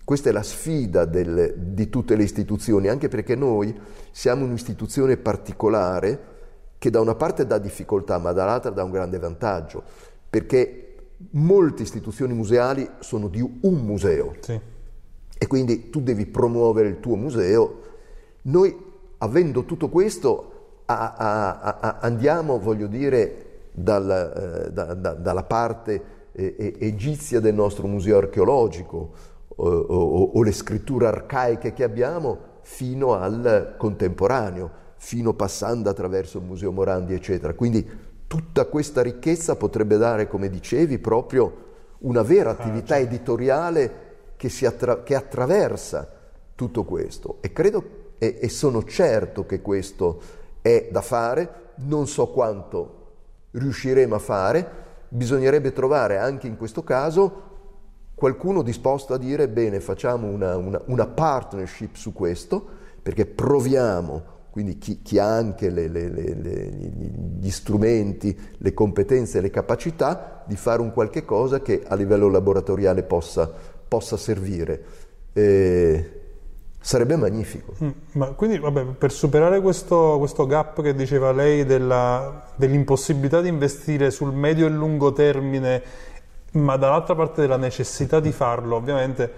[0.04, 3.78] questa è la sfida del, di tutte le istituzioni, anche perché noi
[4.12, 6.29] siamo un'istituzione particolare
[6.80, 9.84] che da una parte dà difficoltà, ma dall'altra dà un grande vantaggio,
[10.28, 10.86] perché
[11.32, 14.36] molte istituzioni museali sono di un museo.
[14.40, 14.78] Sì
[15.42, 17.80] e quindi tu devi promuovere il tuo museo.
[18.44, 18.76] Noi,
[19.20, 26.04] avendo tutto questo, a, a, a, andiamo, voglio dire, dal, eh, da, da, dalla parte
[26.34, 29.12] eh, egizia del nostro museo archeologico
[29.48, 36.44] o, o, o le scritture arcaiche che abbiamo fino al contemporaneo, fino passando attraverso il
[36.44, 37.54] Museo Morandi, eccetera.
[37.54, 37.88] Quindi
[38.28, 41.68] tutta questa ricchezza potrebbe dare, come dicevi, proprio
[42.00, 43.10] una vera attività certo.
[43.10, 43.94] editoriale
[44.36, 46.08] che, attra- che, attraversa
[46.54, 47.38] tutto questo.
[47.40, 50.22] E credo e, e sono certo che questo
[50.62, 52.96] è da fare, non so quanto
[53.52, 54.72] riusciremo a fare,
[55.08, 57.48] bisognerebbe trovare anche in questo caso
[58.14, 62.64] qualcuno disposto a dire bene facciamo una, una, una partnership su questo
[63.02, 66.72] perché proviamo quindi chi, chi ha anche le, le, le,
[67.40, 72.28] gli strumenti, le competenze e le capacità di fare un qualche cosa che a livello
[72.28, 73.50] laboratoriale possa,
[73.88, 74.84] possa servire.
[75.32, 76.12] Eh,
[76.78, 77.74] sarebbe magnifico.
[77.82, 83.48] Mm, ma quindi, vabbè, per superare questo, questo, gap che diceva lei della, dell'impossibilità di
[83.48, 85.82] investire sul medio e lungo termine,
[86.52, 89.32] ma dall'altra parte della necessità di farlo, ovviamente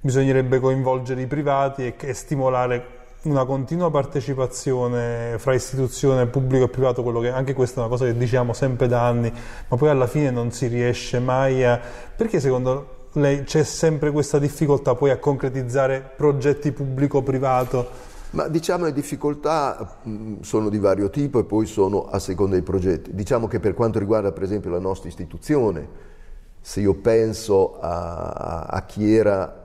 [0.00, 7.02] bisognerebbe coinvolgere i privati e, e stimolare una continua partecipazione fra istituzione pubblico e privato,
[7.20, 9.32] che anche questa è una cosa che diciamo sempre da anni,
[9.68, 11.80] ma poi alla fine non si riesce mai a...
[12.14, 18.12] Perché secondo lei c'è sempre questa difficoltà poi a concretizzare progetti pubblico-privato?
[18.30, 22.64] Ma diciamo le difficoltà mh, sono di vario tipo e poi sono a seconda dei
[22.64, 23.14] progetti.
[23.14, 26.12] Diciamo che per quanto riguarda per esempio la nostra istituzione,
[26.60, 29.62] se io penso a, a chi era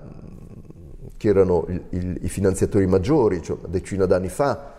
[1.19, 4.71] che erano il, il, i finanziatori maggiori, cioè una decina d'anni fa,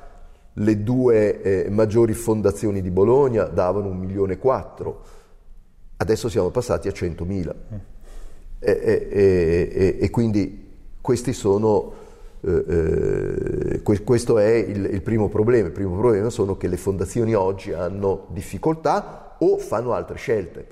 [0.54, 5.02] le due eh, maggiori fondazioni di Bologna davano un milione e quattro,
[5.98, 7.26] adesso siamo passati a 100.000.
[7.28, 7.76] Mm.
[8.58, 9.08] E, e,
[9.70, 10.68] e, e, quindi
[11.02, 11.92] questi sono,
[12.40, 15.66] eh, eh questo è il, il, primo problema.
[15.66, 20.66] Il primo problema sono che le fondazioni oggi hanno difficoltà o fanno altre scelte.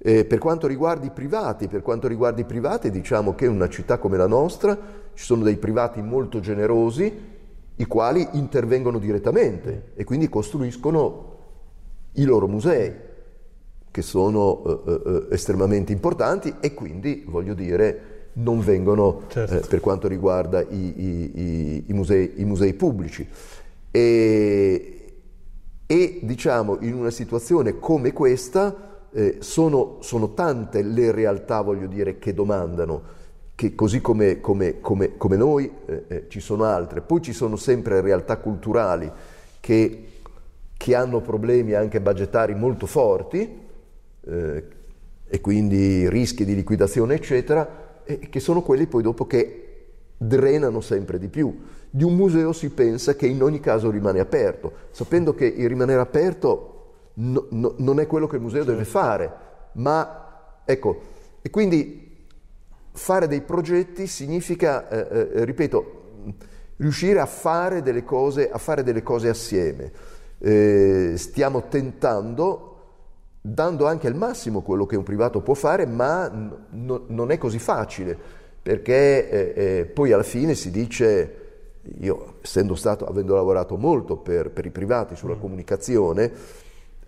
[0.00, 3.68] Eh, per quanto riguarda i privati, per quanto riguarda i privati, diciamo che in una
[3.68, 4.78] città come la nostra
[5.12, 7.36] ci sono dei privati molto generosi
[7.80, 11.36] i quali intervengono direttamente e quindi costruiscono
[12.12, 12.92] i loro musei,
[13.90, 19.54] che sono eh, eh, eh estremamente importanti e quindi, voglio dire, non vengono certo.
[19.54, 23.26] eh, per quanto riguarda i, i, i, i musei, musei, pubblici.
[23.90, 25.04] E,
[25.86, 32.18] e, diciamo, in una situazione come questa, eh, sono, sono, tante le realtà, voglio dire,
[32.18, 33.16] che domandano,
[33.54, 37.00] che così come, come, come, come noi eh, eh, ci sono altre.
[37.00, 39.10] Poi ci sono sempre realtà culturali
[39.60, 40.08] che,
[40.76, 43.66] che hanno problemi anche budgetari molto forti
[44.26, 44.64] eh,
[45.26, 49.64] e quindi rischi di liquidazione, eccetera, che sono quelli poi dopo che
[50.16, 51.54] drenano sempre di più.
[51.90, 56.00] Di un museo si pensa che in ogni caso rimane aperto, sapendo che il rimanere
[56.00, 56.77] aperto
[57.18, 59.32] no, no, non è quello che il museo deve fare,
[59.72, 61.00] ma ecco,
[61.42, 62.26] e quindi
[62.92, 65.96] fare dei progetti significa, eh, eh, ripeto,
[66.76, 69.92] riuscire a fare delle cose, a fare delle cose assieme.
[70.38, 72.76] Eh, stiamo tentando,
[73.40, 77.58] dando anche al massimo quello che un privato può fare, ma n- non è così
[77.58, 78.16] facile,
[78.62, 81.34] perché eh, eh, poi alla fine si dice,
[82.00, 85.40] io essendo stato, avendo lavorato molto per, per i privati sulla mm.
[85.40, 86.32] comunicazione,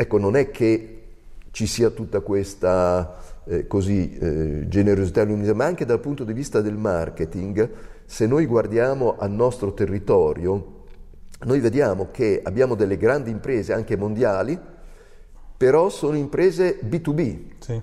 [0.01, 1.03] Ecco, non è che
[1.51, 6.62] ci sia tutta questa eh, così, eh, generosità luminosa, ma anche dal punto di vista
[6.62, 7.70] del marketing,
[8.07, 10.84] se noi guardiamo al nostro territorio,
[11.44, 14.59] noi vediamo che abbiamo delle grandi imprese anche mondiali,
[15.55, 17.38] però sono imprese B2B.
[17.59, 17.82] Sì.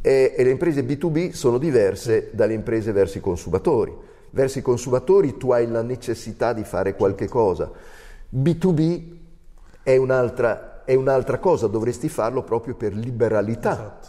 [0.00, 3.94] E, e, le imprese B2B sono diverse dalle imprese verso i consumatori.
[4.30, 7.70] Verso i consumatori tu hai la necessità di fare qualche cosa.
[8.34, 9.14] B2B
[9.86, 13.72] è un'altra, è un'altra cosa, dovresti farlo proprio per liberalità.
[13.72, 14.08] Esatto.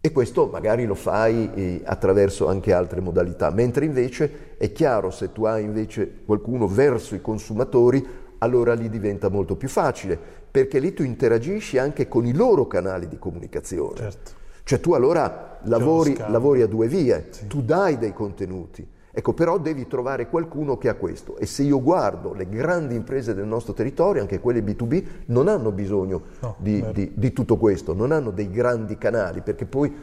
[0.00, 5.32] E questo magari lo fai eh, attraverso anche altre modalità, mentre invece è chiaro se
[5.32, 8.06] tu hai invece qualcuno verso i consumatori,
[8.38, 10.16] allora lì diventa molto più facile,
[10.48, 13.96] perché lì tu interagisci anche con i loro canali di comunicazione.
[13.96, 14.30] Certo.
[14.62, 17.48] Cioè tu allora lavori, lavori a due vie, sì.
[17.48, 18.86] tu dai dei contenuti,
[19.16, 23.32] Ecco, però devi trovare qualcuno che ha questo e se io guardo le grandi imprese
[23.32, 27.94] del nostro territorio, anche quelle B2B, non hanno bisogno no, di, di, di, tutto questo,
[27.94, 29.94] non hanno dei grandi canali perché poi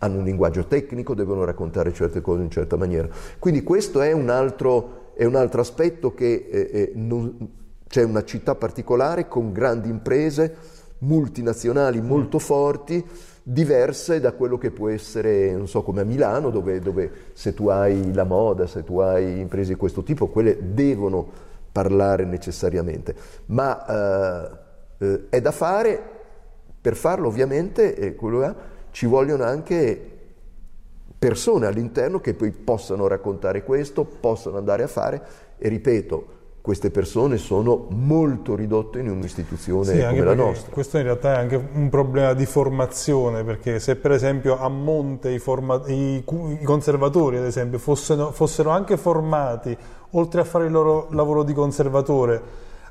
[0.00, 3.08] hanno un linguaggio tecnico, devono raccontare certe cose in una certa maniera.
[3.38, 7.48] Quindi questo è un altro, è un altro aspetto che eh, eh, non,
[7.88, 10.56] c'è una città particolare con grandi imprese
[10.98, 12.40] multinazionali molto mm.
[12.40, 13.04] forti
[13.50, 17.68] diverse da quello che può essere, non so, come a Milano, dove, dove, se tu
[17.68, 21.26] hai la moda, se tu hai imprese di questo tipo, quelle devono
[21.72, 23.14] parlare necessariamente.
[23.46, 24.58] Ma eh,
[24.98, 25.98] eh, è da fare,
[26.78, 28.54] per farlo ovviamente, eh, è,
[28.90, 30.16] ci vogliono anche
[31.18, 35.22] persone all'interno che poi possano raccontare questo, possano andare a fare
[35.56, 36.26] e ripeto,
[36.68, 40.70] queste persone sono molto ridotte in un'istituzione sì, come la nostra.
[40.70, 45.30] Questo in realtà è anche un problema di formazione, perché se per esempio a monte
[45.30, 49.74] i, forma- i, i conservatori, ad esempio, fossero, fossero, anche formati,
[50.10, 52.42] oltre a fare il loro lavoro di conservatore,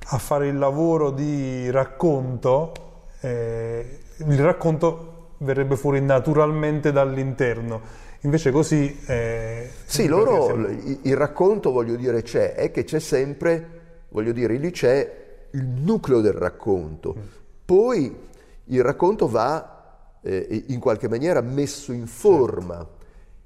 [0.06, 2.72] a fare il lavoro di racconto,
[3.20, 7.82] eh, il racconto verrebbe fuori naturalmente dall'interno.
[8.22, 8.98] Invece così...
[9.06, 10.68] Eh, sì, loro, siamo...
[11.04, 13.70] il racconto, voglio dire, c'è, è che c'è sempre,
[14.10, 17.16] voglio dire, lì c'è il nucleo del racconto.
[17.18, 17.22] Mm.
[17.66, 18.16] Poi
[18.66, 22.76] il racconto va eh, in qualche maniera messo in forma.
[22.76, 22.96] Certo.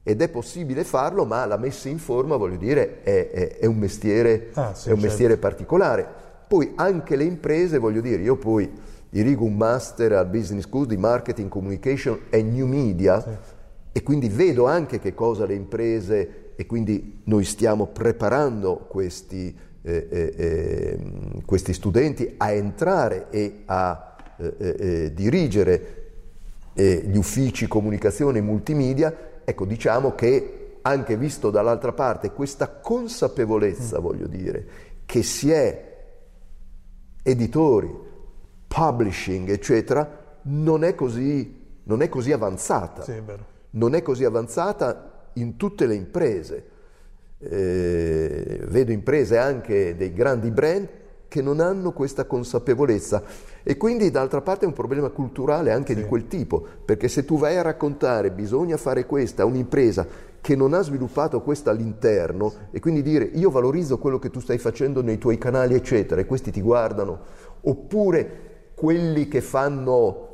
[0.03, 3.78] Ed è possibile farlo, ma la messa in forma, voglio dire, è, è, è un,
[3.78, 5.01] mestiere, ah, sì, è un certo.
[5.01, 6.07] mestiere particolare.
[6.47, 8.69] Poi anche le imprese, voglio dire, io poi
[9.09, 13.50] dirigo un master al Business School di Marketing, Communication e New Media, sì
[13.91, 20.07] e quindi vedo anche che cosa le imprese, e quindi noi stiamo preparando questi, eh,
[20.09, 25.95] eh, ehm, questi studenti a entrare e a eh, eh, eh dirigere
[26.73, 29.13] eh, gli uffici comunicazione e multimedia,
[29.43, 34.01] ecco diciamo che anche visto dall'altra parte questa consapevolezza, mm.
[34.01, 34.67] voglio dire,
[35.05, 35.89] che si è
[37.23, 37.93] editori,
[38.67, 43.03] publishing, eccetera, non è così, non è così avanzata.
[43.03, 46.65] Sì, è vero non è così avanzata in tutte le imprese.
[47.39, 50.88] Eh, vedo imprese anche dei grandi brand
[51.28, 53.24] che non hanno questa consapevolezza
[53.63, 56.01] e quindi d'altra parte è un problema culturale anche sì.
[56.01, 60.05] di quel tipo, perché se tu vai a raccontare bisogna fare questa a un'impresa
[60.41, 62.57] che non ha sviluppato questo all'interno sì.
[62.72, 66.26] e quindi dire io valorizzo quello che tu stai facendo nei tuoi canali eccetera e
[66.26, 67.19] questi ti guardano,
[67.61, 70.28] oppure quelli che fanno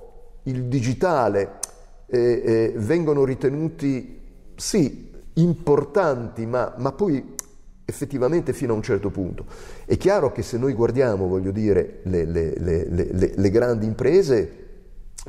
[0.44, 1.57] il digitale
[2.08, 4.20] eh, vengono ritenuti
[4.55, 7.36] sì importanti, ma, ma, poi
[7.86, 9.45] effettivamente fino a un certo punto.
[9.86, 14.66] È chiaro che se noi guardiamo, voglio dire, le, le, le, le grandi imprese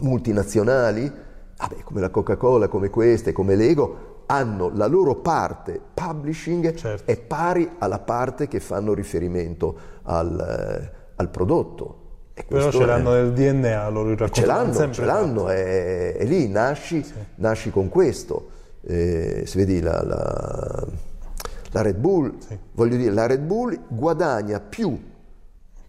[0.01, 1.11] multinazionali,
[1.57, 7.11] vabbè, come la Coca-Cola, come queste, come Lego, hanno la loro parte publishing certo.
[7.11, 11.98] è pari alla parte che fanno riferimento al, eh, al prodotto.
[12.47, 17.03] Però ce l'hanno nel DNA, loro il Ce l'hanno, ce l'hanno, è, è, lì, nasci,
[17.03, 17.14] sì.
[17.36, 18.51] nasci con questo.
[18.82, 20.86] Eh, si vedi la, la,
[21.72, 22.59] la Red Bull, sì.
[22.72, 24.99] voglio dire, la Red Bull guadagna più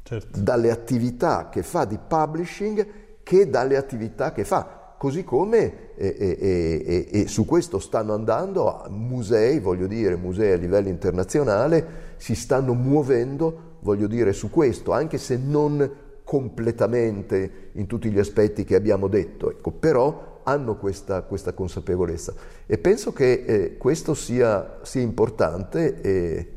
[0.03, 0.39] certo.
[0.39, 2.87] dalle attività che fa di publishing
[3.23, 4.77] che dalle attività che fa.
[4.97, 10.57] Così come e, e, e, e, su questo stanno andando musei, voglio dire, musei a
[10.57, 15.89] livello internazionale, si stanno muovendo, voglio dire, su questo, anche se non
[16.29, 22.35] completamente in tutti gli aspetti che abbiamo detto, ecco, però hanno questa, questa, consapevolezza.
[22.67, 26.47] E penso che eh, questo sia, sia importante e,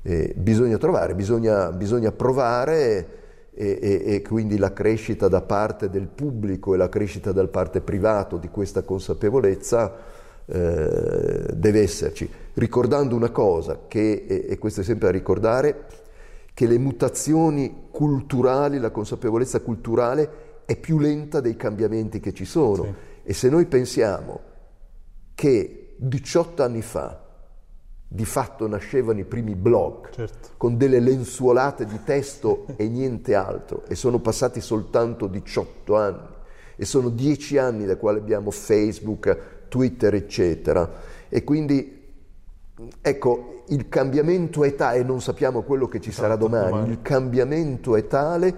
[0.00, 3.06] e, bisogna trovare, bisogna, bisogna provare
[3.52, 7.82] e, e, e, quindi la crescita da parte del pubblico e la crescita da parte
[7.82, 9.94] privato di questa consapevolezza
[10.46, 16.06] eh, deve esserci, ricordando una cosa che, e questo è sempre da ricordare,
[16.58, 22.82] che le mutazioni culturali, la consapevolezza culturale è più lenta dei cambiamenti che ci sono.
[22.82, 22.94] Sì.
[23.22, 24.40] E se noi pensiamo
[25.36, 27.24] che 18 anni fa
[28.08, 30.48] di fatto nascevano i primi blog certo.
[30.56, 36.26] con delle lenzuolate di testo e niente altro e sono passati soltanto 18 anni
[36.74, 40.90] e sono 10 anni da quale abbiamo Facebook, Twitter eccetera
[41.28, 41.97] e quindi
[43.00, 46.90] Ecco, il cambiamento è tale, e non sappiamo quello che ci sarà esatto, domani, domani,
[46.90, 48.54] il cambiamento è tale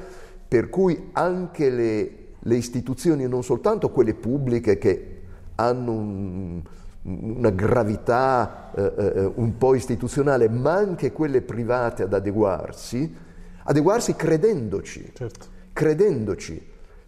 [0.46, 5.20] per cui anche le, le istituzioni, non soltanto quelle pubbliche che
[5.54, 6.62] hanno un,
[7.02, 13.14] una gravità eh, eh, un po' istituzionale, ma anche quelle private ad adeguarsi,
[13.64, 15.46] adeguarsi credendoci, certo.
[15.72, 16.60] credendoci,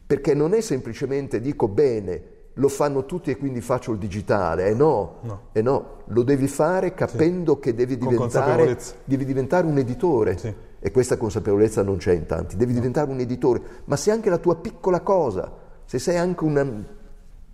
[0.06, 2.22] perché non è semplicemente dico bene,
[2.54, 4.66] lo fanno tutti e quindi faccio il digitale.
[4.66, 5.40] Eh no, no.
[5.52, 7.60] Eh no lo devi fare capendo sì.
[7.60, 10.36] che devi diventare, devi diventare, un editore.
[10.36, 10.54] Sì.
[10.78, 12.56] E questa consapevolezza non c'è in tanti.
[12.56, 12.78] Devi no.
[12.78, 13.60] diventare un editore.
[13.84, 15.50] Ma se anche la tua piccola cosa,
[15.84, 16.84] se sei anche un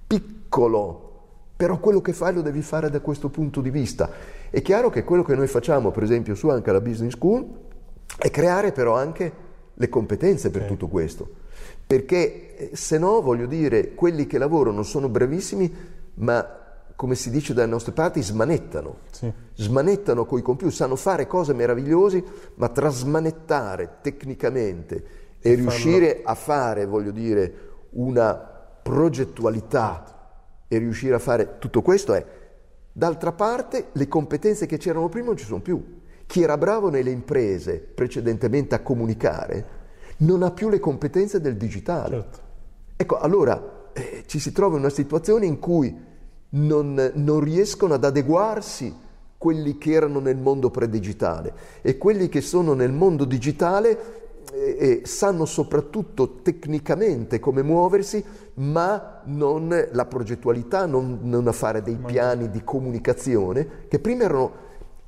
[0.06, 1.04] piccolo,
[1.56, 4.10] però quello che fai lo devi fare da questo punto di vista.
[4.50, 7.46] È chiaro che quello che noi facciamo, per esempio, su anche la Business School,
[8.16, 10.68] è creare però anche le competenze per sì.
[10.68, 11.37] tutto questo
[11.88, 15.74] perché eh, se no, voglio dire, quelli che lavorano sono bravissimi,
[16.16, 16.56] ma
[16.94, 18.98] come si dice dalle nostre parti, smanettano.
[19.10, 19.32] Sì.
[19.54, 22.22] Smanettano coi computer, sanno fare cose meravigliose,
[22.56, 25.04] ma trasmanettare tecnicamente
[25.40, 26.26] e, e riuscire farlo.
[26.26, 27.54] a fare, voglio dire,
[27.92, 32.22] una progettualità e riuscire a fare tutto questo è,
[32.92, 36.00] d'altra parte, le competenze che c'erano prima non ci sono più.
[36.26, 39.77] chi era bravo nelle imprese precedentemente a comunicare
[40.18, 42.16] non ha più le competenze del digitale.
[42.16, 42.38] Certo.
[42.96, 46.06] Ecco, allora eh, ci si trova in una situazione in cui
[46.50, 48.94] non, non riescono ad adeguarsi
[49.36, 54.16] quelli che erano nel mondo predigitale e quelli che sono nel mondo digitale
[54.52, 61.96] eh, sanno soprattutto tecnicamente come muoversi, ma non la progettualità, non, non a fare dei
[61.96, 64.52] piani di comunicazione, che prima erano,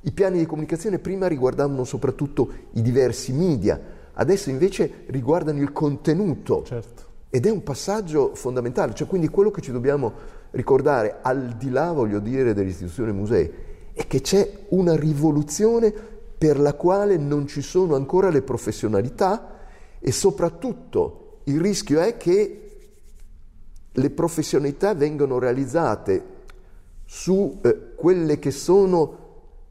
[0.01, 3.79] i piani di comunicazione prima riguardavano soprattutto i diversi media,
[4.21, 6.63] adesso invece riguardano il contenuto.
[6.63, 7.03] Certo.
[7.29, 10.13] Ed è un passaggio fondamentale, cioè quindi quello che ci dobbiamo
[10.51, 13.49] ricordare, al di là, voglio dire, dell'istituzione musei,
[13.93, 15.93] è che c'è una rivoluzione
[16.37, 19.59] per la quale non ci sono ancora le professionalità
[19.99, 22.57] e soprattutto il rischio è che
[23.91, 26.39] le professionalità vengano realizzate
[27.05, 29.17] su eh, quelle che sono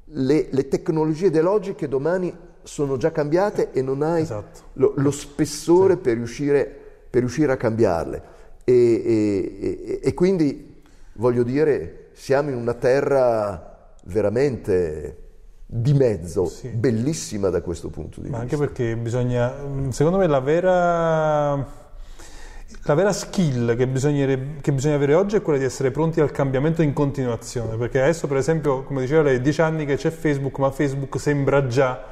[0.04, 2.32] le, le tecnologie dell'oggi che domani
[2.62, 4.60] sono già cambiate e non hai Esatto.
[4.74, 6.64] lo, lo spessore per, riuscire,
[7.08, 8.22] per riuscire a cambiarle.
[8.64, 10.82] E, e- e- e quindi
[11.14, 15.16] voglio dire, siamo in una terra veramente
[15.66, 16.68] di mezzo, Sì.
[16.68, 18.56] bellissima da questo punto di Ma vista.
[18.56, 19.52] anche perché bisogna,
[19.90, 23.88] secondo me, la vera, la vera skill che,
[24.60, 27.76] che bisogna avere oggi è quella di essere pronti al cambiamento in continuazione.
[27.76, 31.66] Perché adesso, per esempio, come diceva lei, dieci anni che c'è Facebook, ma Facebook sembra
[31.66, 32.09] già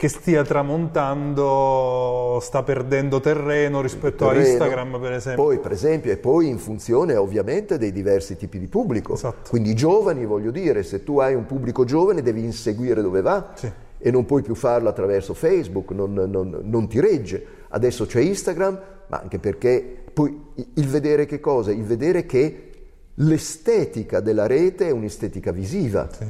[0.00, 4.48] che stia tramontando, sta perdendo terreno rispetto a terreno.
[4.48, 5.42] Instagram, per esempio.
[5.44, 9.12] Poi, per esempio, e poi in funzione ovviamente dei diversi tipi di pubblico.
[9.12, 9.50] Esatto.
[9.50, 13.50] Quindi i giovani, voglio dire, se tu hai un pubblico giovane devi inseguire dove va
[13.54, 13.70] Sì.
[13.98, 17.44] e non puoi più farlo attraverso Facebook, non, non- non ti regge.
[17.68, 20.34] Adesso c'è Instagram, ma anche perché poi
[20.76, 21.72] il vedere che cosa?
[21.72, 22.70] Il vedere che
[23.16, 26.24] l'estetica della rete è un'estetica visiva Sì.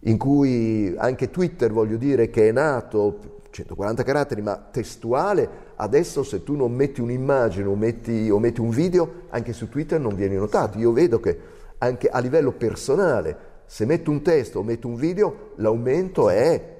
[0.00, 6.42] In cui anche Twitter, voglio dire, che è nato 140 caratteri, ma testuale, adesso se
[6.42, 10.36] tu non metti un'immagine o metti, o metti un video, anche su Twitter non vieni
[10.36, 10.78] notato.
[10.78, 11.38] Io vedo che
[11.78, 16.78] anche a livello personale, se metto un testo o metto un video, l'aumento è,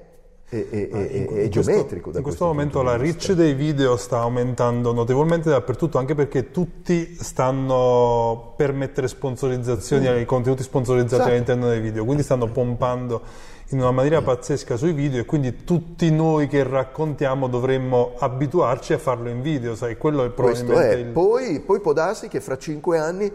[0.53, 2.11] è- è- è- Ah, In- è in questo- geometrico.
[2.11, 7.15] da in questo momento la reach dei video sta aumentando notevolmente dappertutto, anche perché tutti
[7.17, 11.29] stanno per mettere sponsorizzazioni ai contenuti sponsorizzati Esatto.
[11.31, 13.21] all'interno dei video, quindi stanno pompando
[13.69, 18.97] in una maniera pazzesca sui video e quindi tutti noi che raccontiamo dovremmo abituarci a
[18.97, 21.05] farlo in video, sai, quello è Questo probabilmente è.
[21.05, 21.11] il...
[21.13, 23.31] Poi, poi può darsi che fra cinque anni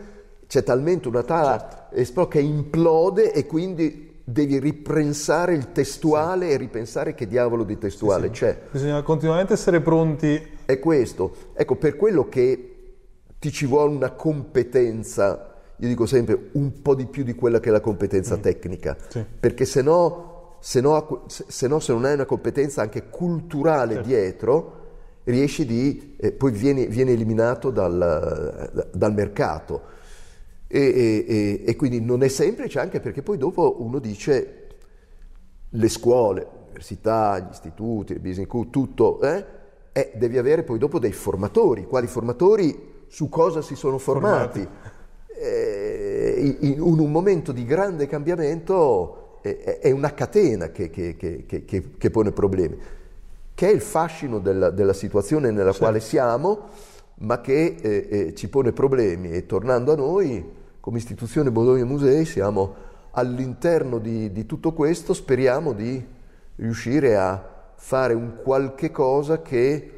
[0.47, 1.65] c'è talmente una tale
[1.95, 2.29] Certo.
[2.29, 8.59] che implode e quindi devi ripensare il testuale e ripensare che diavolo di testuale c'è.
[8.73, 11.33] Bisogna continuamente essere pronti È questo.
[11.55, 12.73] Ecco, per quello che
[13.39, 17.69] ti ci vuole una competenza, io dico sempre un po' di più di quella che
[17.69, 19.25] è la competenza tecnica, Sì.
[19.39, 24.09] perché se no, se no, se no, se non hai una competenza anche culturale Certo.
[24.09, 24.73] dietro,
[25.23, 29.95] riesci di, eh, poi vieni, vieni eliminato dal, dal mercato.
[30.69, 34.67] E, e- e- quindi non è semplice anche perché poi dopo uno dice
[35.71, 39.45] le scuole, l'università, gli istituti, il business school, tutto, eh?
[39.93, 41.87] E devi avere poi dopo dei formatori.
[41.87, 44.67] Quali formatori su cosa si sono formati?
[45.39, 51.45] Eh, in, in un momento di grande cambiamento eh, è, una catena che, che- che-
[51.47, 52.77] che- pone problemi,
[53.55, 56.69] che è il fascino della, della situazione nella quale siamo,
[57.19, 59.31] ma che eh, eh, ci pone problemi.
[59.31, 60.45] E tornando a noi,
[60.87, 62.75] come istituzione Bologna Musei, siamo
[63.11, 66.01] all'interno di, di tutto questo, speriamo di
[66.55, 69.91] riuscire a fare un qualche cosa che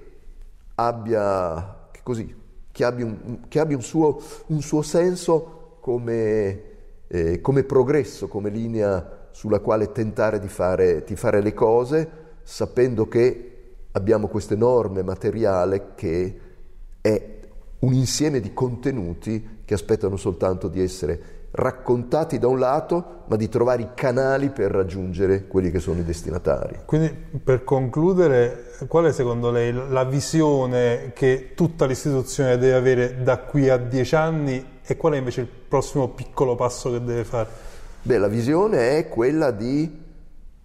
[0.76, 2.34] abbia, che così,
[2.72, 6.62] che abbia un, che abbia un suo, un suo senso come,
[7.06, 12.10] eh, come progresso, come linea sulla quale tentare di fare, di fare le cose,
[12.44, 16.40] sapendo che abbiamo questo enorme materiale che
[17.02, 17.40] è
[17.80, 23.50] un insieme di contenuti che aspettano soltanto di essere raccontati da un lato, ma di
[23.50, 26.80] trovare i canali per raggiungere quelli che sono i destinatari.
[26.86, 27.14] Quindi
[27.44, 33.68] per concludere, qual è secondo lei la visione che tutta l'istituzione deve avere da qui
[33.68, 37.48] a dieci anni e qual è invece il prossimo piccolo passo che deve fare?
[38.00, 40.02] Beh, la visione è quella di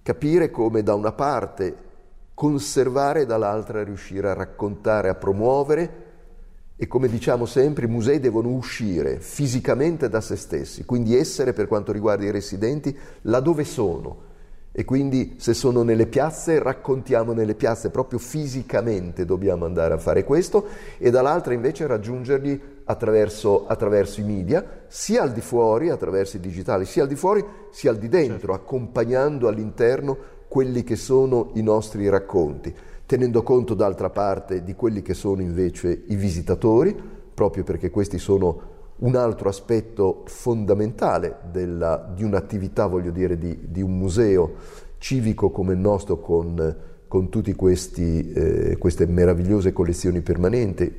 [0.02, 1.76] capire come da una parte
[2.34, 6.03] conservare e dall'altra riuscire a raccontare, a promuovere
[6.76, 11.68] e come diciamo sempre i musei devono uscire fisicamente da se stessi, quindi essere per
[11.68, 14.32] quanto riguarda i residenti laddove sono.
[14.76, 20.24] E quindi se sono nelle piazze raccontiamo nelle piazze, proprio fisicamente dobbiamo andare a fare
[20.24, 20.66] questo
[20.98, 26.86] e dall'altra invece raggiungerli attraverso, attraverso i media, sia al di fuori, attraverso i digitali,
[26.86, 30.18] sia al di fuori sia al di dentro, accompagnando all'interno
[30.48, 32.74] quelli che sono i nostri racconti,
[33.14, 37.00] tenendo conto d'altra parte di quelli che sono invece i visitatori,
[37.32, 43.84] proprio perché questi sono un altro aspetto fondamentale della, di un'attività, voglio dire, di, di,
[43.84, 44.54] un museo
[44.98, 46.76] civico come il nostro con,
[47.08, 50.92] con tutte eh, queste meravigliose collezioni permanenti,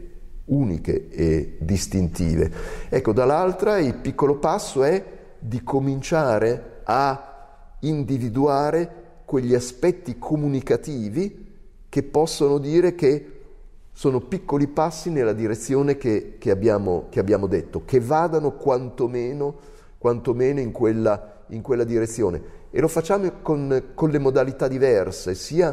[0.45, 2.49] uniche e distintive.
[2.91, 5.05] Ecco, dall'altra il piccolo passo è
[5.37, 11.43] di cominciare a individuare quegli aspetti comunicativi
[11.95, 13.25] che possono dire che
[13.93, 19.55] sono piccoli passi nella direzione che, che, abbiamo, che abbiamo, detto, che vadano quantomeno,
[19.97, 22.43] quantomeno in, quella, in, quella, direzione.
[22.73, 25.73] E lo facciamo con, con le modalità diverse, sia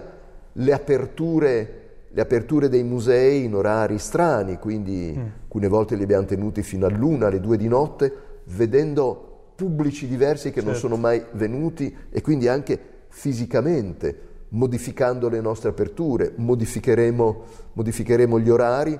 [0.51, 5.25] le aperture, le aperture, dei musei in orari strani, quindi mm.
[5.41, 8.13] alcune volte li abbiamo tenuti fino all'una, alle due di notte,
[8.43, 10.69] vedendo pubblici diversi che certo.
[10.69, 17.43] non sono mai venuti e quindi anche fisicamente modificando le nostre aperture, modificheremo,
[17.73, 18.99] modificheremo gli orari,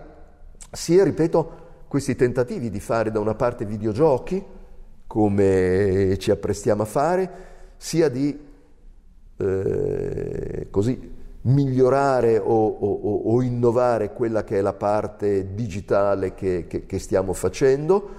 [0.71, 4.43] sia, ripeto, questi tentativi di fare da una parte videogiochi,
[5.07, 7.31] come ci apprestiamo a fare,
[7.75, 8.39] sia di
[9.37, 16.85] eh, così, migliorare o, o, o, innovare quella che è la parte digitale che, che,
[16.85, 18.09] che, stiamo facendo,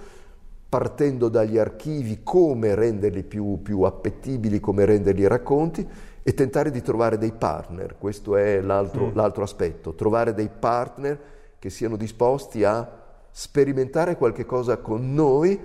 [0.69, 5.87] partendo dagli archivi, come renderli più, più appetibili, come renderli racconti,
[6.23, 9.15] e tentare di trovare dei partner, questo è l'altro, mm.
[9.15, 11.19] l'altro aspetto, trovare dei partner
[11.59, 13.01] che siano disposti a
[13.31, 15.59] sperimentare qualche cosa con noi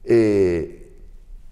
[0.00, 0.78] e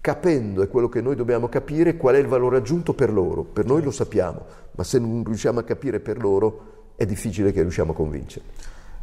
[0.01, 3.43] capendo, è quello che noi dobbiamo capire, qual è il valore aggiunto per loro.
[3.43, 7.61] Per noi lo sappiamo, ma se non riusciamo a capire per loro è difficile che
[7.61, 8.45] riusciamo a convincere.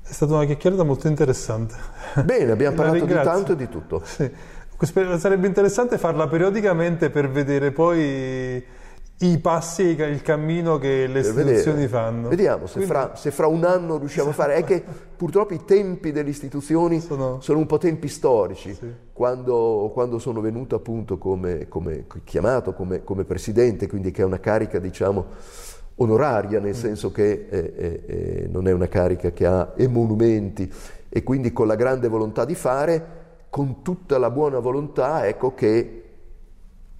[0.02, 1.74] È stata una chiacchierata molto interessante.
[2.24, 4.02] Bene, abbiamo parlato di tanto e di tutto.
[4.04, 4.30] Sì.
[5.16, 8.62] Sarebbe interessante farla periodicamente per vedere poi
[9.22, 12.28] i passi e il cammino che le istituzioni fanno.
[12.28, 12.90] Vediamo se, Quindi...
[12.90, 14.54] fra, se, fra, un anno riusciamo a fare.
[14.54, 14.82] È che
[15.16, 18.72] purtroppo i tempi delle istituzioni sono, sono un po' tempi storici.
[18.72, 18.90] Sì.
[19.12, 24.40] Quando, quando, sono venuto appunto come, come chiamato come, come, presidente, quindi che è una
[24.40, 25.26] carica diciamo
[25.96, 26.80] onoraria, nel mm.
[26.80, 30.72] senso che eh, eh, eh, non è una carica che ha emolumenti
[31.10, 33.18] e quindi con la grande volontà di fare,
[33.50, 35.99] con tutta la buona volontà, ecco che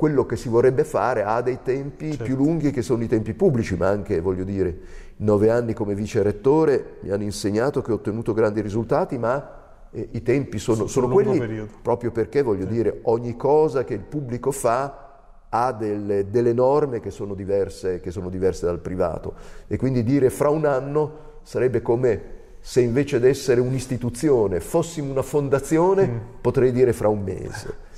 [0.00, 2.24] quello che si vorrebbe fare ha dei tempi certo.
[2.24, 4.78] più lunghi che sono i tempi pubblici, ma anche, voglio dire,
[5.16, 9.58] nove anni come vice rettore mi hanno insegnato che ho ottenuto grandi risultati, ma
[9.90, 11.72] eh, i tempi sono, sono quelli periodo.
[11.82, 12.74] proprio perché, voglio certo.
[12.74, 15.18] dire, ogni cosa che il pubblico fa
[15.50, 19.34] ha delle, delle norme che sono, diverse, che sono diverse dal privato
[19.66, 25.20] e quindi dire fra un anno sarebbe come se invece di essere un'istituzione fossimo una
[25.20, 26.18] fondazione, mm.
[26.40, 27.88] potrei dire fra un mese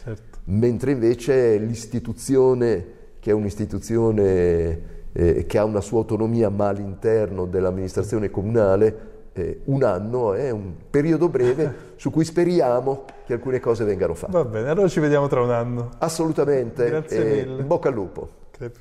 [0.45, 2.87] mentre invece l'istituzione,
[3.21, 9.83] che è un'istituzione eh, che ha una sua autonomia ma all'interno dell'amministrazione comunale, eh, un
[9.83, 14.33] anno è un periodo breve su cui speriamo che alcune cose vengano fatte.
[14.33, 15.91] Va bene, allora ci vediamo tra un anno.
[15.99, 16.87] Assolutamente.
[16.87, 17.61] Grazie eh, mille.
[17.61, 18.29] In bocca al lupo.
[18.51, 18.81] Crepi.